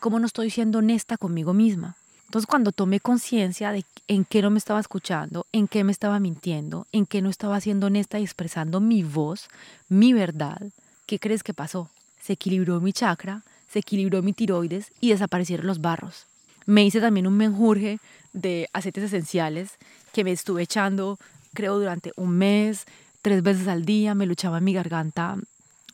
[0.00, 1.96] cómo no estoy siendo honesta conmigo misma?
[2.26, 6.20] Entonces, cuando tomé conciencia de en qué no me estaba escuchando, en qué me estaba
[6.20, 9.48] mintiendo, en qué no estaba siendo honesta y expresando mi voz,
[9.88, 10.60] mi verdad,
[11.06, 11.88] ¿qué crees que pasó?
[12.20, 16.26] Se equilibró mi chakra, se equilibró mi tiroides y desaparecieron los barros.
[16.66, 17.98] Me hice también un menjurje
[18.34, 19.78] de aceites esenciales
[20.12, 21.18] que me estuve echando,
[21.54, 22.84] creo, durante un mes,
[23.22, 25.36] tres veces al día, me luchaba en mi garganta,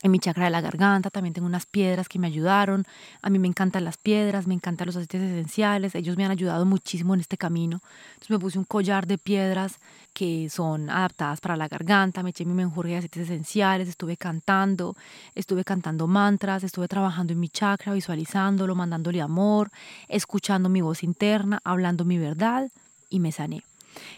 [0.05, 2.85] en mi chakra de la garganta, también tengo unas piedras que me ayudaron.
[3.23, 6.63] A mí me encantan las piedras, me encantan los aceites esenciales, ellos me han ayudado
[6.65, 7.81] muchísimo en este camino.
[8.09, 9.79] Entonces me puse un collar de piedras
[10.13, 14.95] que son adaptadas para la garganta, me eché mi menjurje de aceites esenciales, estuve cantando,
[15.33, 19.71] estuve cantando mantras, estuve trabajando en mi chakra, visualizándolo, mandándole amor,
[20.07, 22.69] escuchando mi voz interna, hablando mi verdad
[23.09, 23.63] y me sané.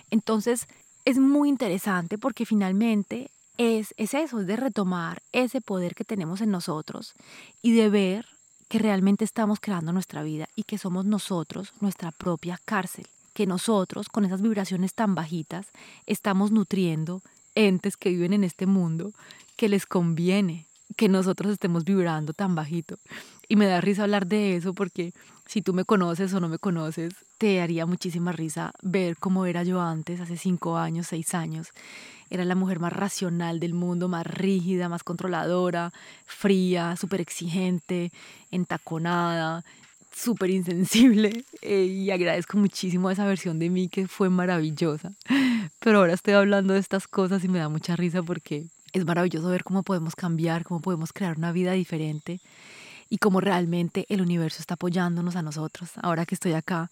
[0.09, 0.67] Entonces,
[1.07, 6.41] es muy interesante porque finalmente es, es eso, es de retomar ese poder que tenemos
[6.41, 7.13] en nosotros
[7.61, 8.25] y de ver
[8.67, 14.09] que realmente estamos creando nuestra vida y que somos nosotros nuestra propia cárcel, que nosotros
[14.09, 15.67] con esas vibraciones tan bajitas
[16.07, 17.21] estamos nutriendo
[17.55, 19.13] entes que viven en este mundo
[19.55, 20.65] que les conviene
[20.97, 22.97] que nosotros estemos vibrando tan bajito.
[23.47, 25.13] Y me da risa hablar de eso porque
[25.47, 29.63] si tú me conoces o no me conoces, te haría muchísima risa ver cómo era
[29.63, 31.69] yo antes, hace cinco años, seis años.
[32.29, 35.93] Era la mujer más racional del mundo, más rígida, más controladora,
[36.25, 38.11] fría, súper exigente,
[38.51, 39.63] entaconada,
[40.13, 41.43] súper insensible.
[41.63, 45.11] Eh, y agradezco muchísimo esa versión de mí que fue maravillosa.
[45.79, 49.49] Pero ahora estoy hablando de estas cosas y me da mucha risa porque es maravilloso
[49.49, 52.39] ver cómo podemos cambiar, cómo podemos crear una vida diferente
[53.09, 55.91] y cómo realmente el universo está apoyándonos a nosotros.
[56.01, 56.89] Ahora que estoy acá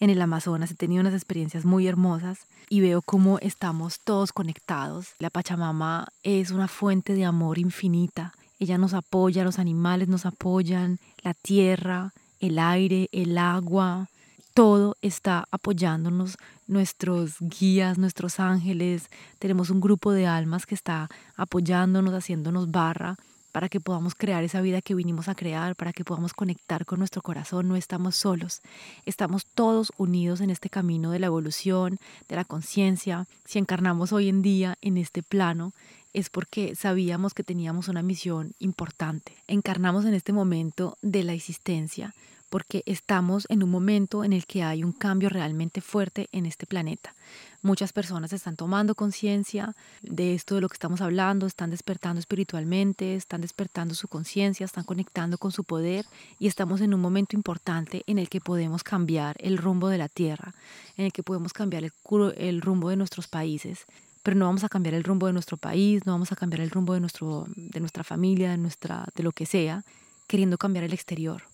[0.00, 5.08] en el Amazonas he tenido unas experiencias muy hermosas y veo cómo estamos todos conectados.
[5.18, 8.32] La Pachamama es una fuente de amor infinita.
[8.60, 14.08] Ella nos apoya, los animales nos apoyan, la tierra, el aire, el agua,
[14.54, 19.08] todo está apoyándonos, nuestros guías, nuestros ángeles,
[19.38, 23.16] tenemos un grupo de almas que está apoyándonos, haciéndonos barra
[23.58, 27.00] para que podamos crear esa vida que vinimos a crear, para que podamos conectar con
[27.00, 27.66] nuestro corazón.
[27.66, 28.60] No estamos solos,
[29.04, 31.98] estamos todos unidos en este camino de la evolución,
[32.28, 33.26] de la conciencia.
[33.44, 35.72] Si encarnamos hoy en día en este plano,
[36.12, 39.32] es porque sabíamos que teníamos una misión importante.
[39.48, 42.14] Encarnamos en este momento de la existencia
[42.48, 46.66] porque estamos en un momento en el que hay un cambio realmente fuerte en este
[46.66, 47.14] planeta.
[47.60, 53.16] Muchas personas están tomando conciencia de esto de lo que estamos hablando, están despertando espiritualmente,
[53.16, 56.06] están despertando su conciencia, están conectando con su poder
[56.38, 60.08] y estamos en un momento importante en el que podemos cambiar el rumbo de la
[60.08, 60.54] Tierra,
[60.96, 61.92] en el que podemos cambiar el,
[62.36, 63.86] el rumbo de nuestros países
[64.28, 66.68] pero no vamos a cambiar el rumbo de nuestro país, no vamos a cambiar el
[66.68, 69.84] rumbo de, nuestro, de nuestra familia, de, nuestra, de lo que sea,
[70.26, 71.47] queriendo cambiar el exterior.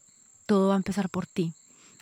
[0.47, 1.53] Todo va a empezar por ti.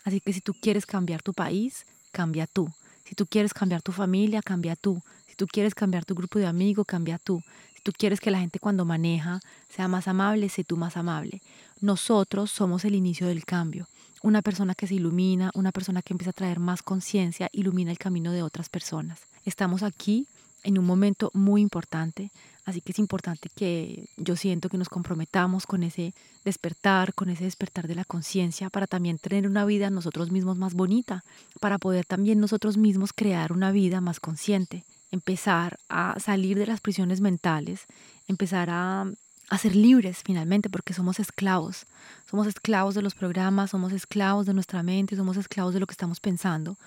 [0.03, 2.69] Así que si tú quieres cambiar tu país, cambia tú.
[3.05, 5.01] Si tú quieres cambiar tu familia, cambia tú.
[5.27, 7.41] Si tú quieres cambiar tu grupo de amigos, cambia tú.
[7.75, 9.39] Si tú quieres que la gente cuando maneja
[9.69, 11.41] sea más amable, sé tú más amable.
[11.81, 13.87] Nosotros somos el inicio del cambio.
[14.21, 17.97] Una persona que se ilumina, una persona que empieza a traer más conciencia, ilumina el
[17.97, 19.19] camino de otras personas.
[19.43, 20.27] Estamos aquí
[20.63, 22.31] en un momento muy importante,
[22.65, 26.13] así que es importante que yo siento que nos comprometamos con ese
[26.45, 30.73] despertar, con ese despertar de la conciencia, para también tener una vida nosotros mismos más
[30.73, 31.23] bonita,
[31.59, 36.81] para poder también nosotros mismos crear una vida más consciente, empezar a salir de las
[36.81, 37.85] prisiones mentales,
[38.27, 39.11] empezar a,
[39.49, 41.85] a ser libres finalmente, porque somos esclavos,
[42.29, 45.93] somos esclavos de los programas, somos esclavos de nuestra mente, somos esclavos de lo que
[45.93, 46.77] estamos pensando,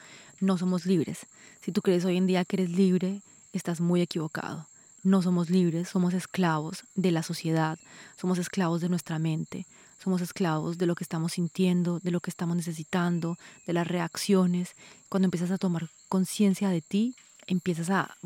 [0.41, 1.27] no somos libres.
[1.61, 3.21] Si tú crees hoy en día que eres libre,
[3.53, 4.67] estás muy equivocado.
[5.07, 7.79] No somos libres, somos esclavos de la sociedad,
[8.21, 9.65] somos esclavos de nuestra mente,
[10.03, 13.39] somos esclavos de lo que estamos sintiendo, de lo que estamos necesitando,
[13.69, 14.71] de las reacciones.
[15.09, 17.15] Cuando empiezas a tomar conciencia de ti,
[17.47, 18.17] empiezas a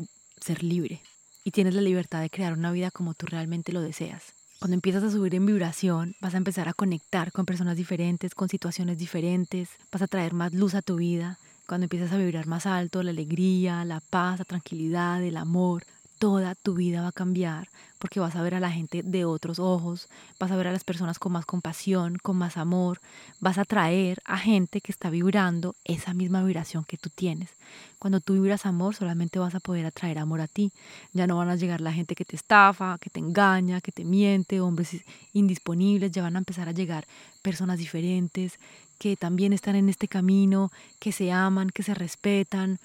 [0.43, 1.03] ser libre
[1.43, 4.33] y tienes la libertad de crear una vida como tú realmente lo deseas.
[4.57, 8.49] Cuando empiezas a subir en vibración, vas a empezar a conectar con personas diferentes, con
[8.49, 12.65] situaciones diferentes, vas a traer más luz a tu vida, cuando empiezas a vibrar más
[12.65, 15.83] alto, la alegría, la paz, la tranquilidad, el amor,
[16.21, 17.67] toda tu vida va a cambiar
[17.97, 20.07] porque vas a ver a la gente de otros ojos,
[20.39, 23.01] vas a ver a las personas con más compasión, con más amor,
[23.39, 27.49] vas a traer a gente que está vibrando esa misma vibración que tú tienes.
[27.97, 30.71] Cuando tú vibras amor, solamente vas a poder atraer amor a ti.
[31.11, 34.03] Ya no van a llegar la gente que te estafa, que te engaña, que te
[34.03, 35.01] miente, hombres
[35.33, 37.07] indisponibles, ya van a empezar a llegar
[37.41, 38.59] personas diferentes
[38.99, 42.77] que también están en este camino, que se aman, que se respetan,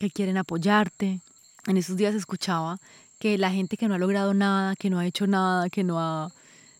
[0.00, 1.20] que quieren apoyarte.
[1.68, 2.78] En esos días escuchaba
[3.20, 6.00] que la gente que no ha logrado nada, que no ha hecho nada, que no
[6.00, 6.32] ha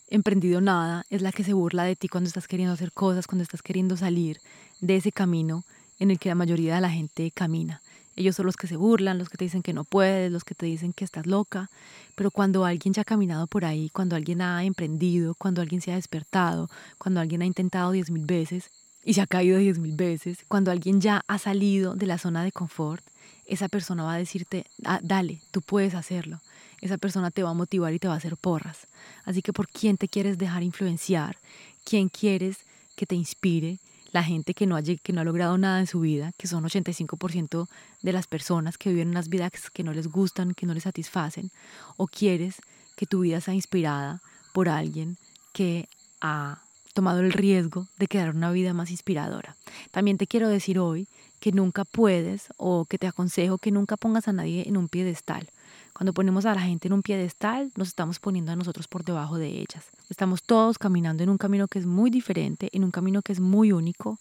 [0.09, 3.45] emprendido nada, es la que se burla de ti cuando estás queriendo hacer cosas, cuando
[3.45, 4.41] estás queriendo salir
[4.80, 5.62] de ese camino
[6.01, 7.80] en el que la mayoría de la gente camina.
[8.16, 10.57] Ellos son los que se burlan, los que te dicen que no puedes, los que
[10.57, 11.70] te dicen que estás loca,
[12.16, 15.93] pero cuando alguien ya ha caminado por ahí, cuando alguien ha emprendido, cuando alguien se
[15.93, 16.68] ha despertado,
[16.99, 18.70] cuando alguien ha intentado diez mil veces
[19.05, 22.43] y se ha caído diez mil veces, cuando alguien ya ha salido de la zona
[22.43, 23.05] de confort,
[23.53, 26.40] esa persona va a decirte, ah, dale, tú puedes hacerlo.
[26.80, 28.88] Esa persona te va a motivar y te va a hacer porras.
[29.24, 31.36] Así que por quién te quieres dejar influenciar,
[31.84, 32.59] quién quieres
[32.96, 33.78] que te inspire,
[34.11, 36.64] la gente que no, ha, que no ha logrado nada en su vida, que son
[36.64, 37.68] 85%
[38.03, 41.50] de las personas que viven unas vidas que no les gustan, que no les satisfacen,
[41.96, 42.57] o quieres
[42.96, 44.20] que tu vida sea inspirada
[44.53, 45.16] por alguien
[45.53, 45.88] que
[46.20, 46.59] ha
[46.94, 49.57] tomado el riesgo de crear una vida más inspiradora.
[49.90, 51.09] También te quiero decir hoy
[51.43, 55.49] que nunca puedes o que te aconsejo que nunca pongas a nadie en un piedestal.
[55.93, 59.38] Cuando ponemos a la gente en un piedestal, nos estamos poniendo a nosotros por debajo
[59.38, 59.90] de ellas.
[60.09, 63.40] Estamos todos caminando en un camino que es muy diferente, en un camino que es
[63.40, 64.20] muy único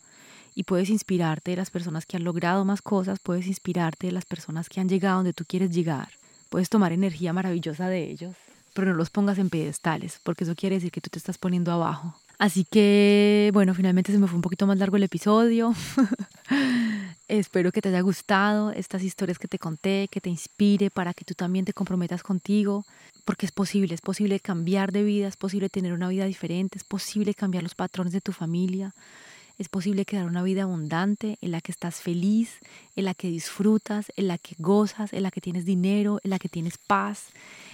[0.55, 4.25] y puedes inspirarte de las personas que han logrado más cosas, puedes inspirarte de las
[4.25, 6.09] personas que han llegado donde tú quieres llegar,
[6.49, 8.35] puedes tomar energía maravillosa de ellos,
[8.73, 11.71] pero no los pongas en pedestales, porque eso quiere decir que tú te estás poniendo
[11.71, 12.15] abajo.
[12.41, 15.75] Así que, bueno, finalmente se me fue un poquito más largo el episodio.
[17.27, 21.23] Espero que te haya gustado estas historias que te conté, que te inspire para que
[21.23, 22.83] tú también te comprometas contigo,
[23.25, 26.83] porque es posible, es posible cambiar de vida, es posible tener una vida diferente, es
[26.83, 28.95] posible cambiar los patrones de tu familia,
[29.59, 32.57] es posible crear una vida abundante en la que estás feliz,
[32.95, 36.39] en la que disfrutas, en la que gozas, en la que tienes dinero, en la
[36.39, 37.27] que tienes paz,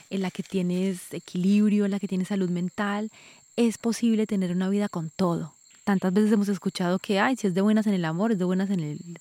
[0.09, 3.09] en la que tienes equilibrio, en la que tienes salud mental.
[3.57, 5.55] Es posible tener una vida con todo.
[5.83, 8.45] Tantas veces hemos escuchado que, ay, si es de buenas en el amor, es de
[8.45, 9.19] buenas en el,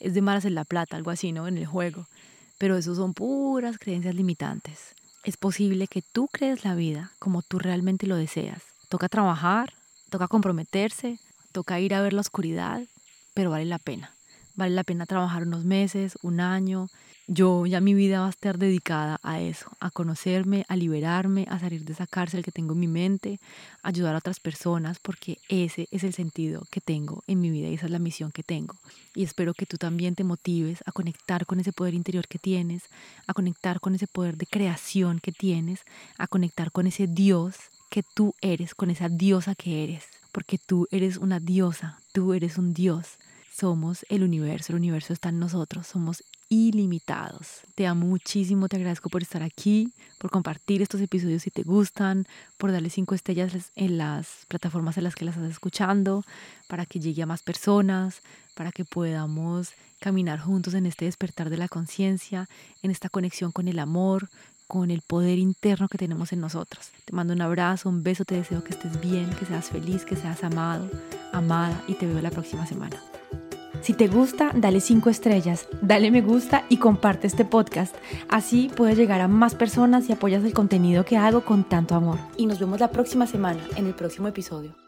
[0.00, 1.46] es de malas en la plata, algo así, ¿no?
[1.46, 2.08] En el juego.
[2.58, 4.96] Pero eso son puras creencias limitantes.
[5.22, 8.60] Es posible que tú crees la vida como tú realmente lo deseas.
[8.88, 9.72] Toca trabajar,
[10.10, 11.20] toca comprometerse,
[11.52, 12.82] toca ir a ver la oscuridad,
[13.34, 14.10] pero vale la pena.
[14.56, 16.88] Vale la pena trabajar unos meses, un año,
[17.28, 21.58] yo ya mi vida va a estar dedicada a eso, a conocerme, a liberarme, a
[21.58, 23.40] salir de esa cárcel que tengo en mi mente,
[23.82, 27.68] a ayudar a otras personas, porque ese es el sentido que tengo en mi vida
[27.68, 28.76] y esa es la misión que tengo.
[29.14, 32.84] Y espero que tú también te motives a conectar con ese poder interior que tienes,
[33.26, 35.80] a conectar con ese poder de creación que tienes,
[36.18, 37.56] a conectar con ese Dios
[37.90, 42.58] que tú eres, con esa diosa que eres, porque tú eres una diosa, tú eres
[42.58, 43.18] un Dios
[43.56, 47.62] somos el universo, el universo está en nosotros, somos ilimitados.
[47.74, 52.26] Te amo muchísimo, te agradezco por estar aquí, por compartir estos episodios si te gustan,
[52.58, 56.24] por darle cinco estrellas en las plataformas en las que las estás escuchando,
[56.68, 58.20] para que llegue a más personas,
[58.54, 62.48] para que podamos caminar juntos en este despertar de la conciencia,
[62.82, 64.28] en esta conexión con el amor,
[64.68, 66.90] con el poder interno que tenemos en nosotros.
[67.04, 70.16] Te mando un abrazo, un beso, te deseo que estés bien, que seas feliz, que
[70.16, 70.90] seas amado,
[71.32, 73.00] amada y te veo la próxima semana.
[73.82, 77.94] Si te gusta, dale 5 estrellas, dale me gusta y comparte este podcast.
[78.28, 82.18] Así puedes llegar a más personas y apoyas el contenido que hago con tanto amor.
[82.36, 84.85] Y nos vemos la próxima semana en el próximo episodio.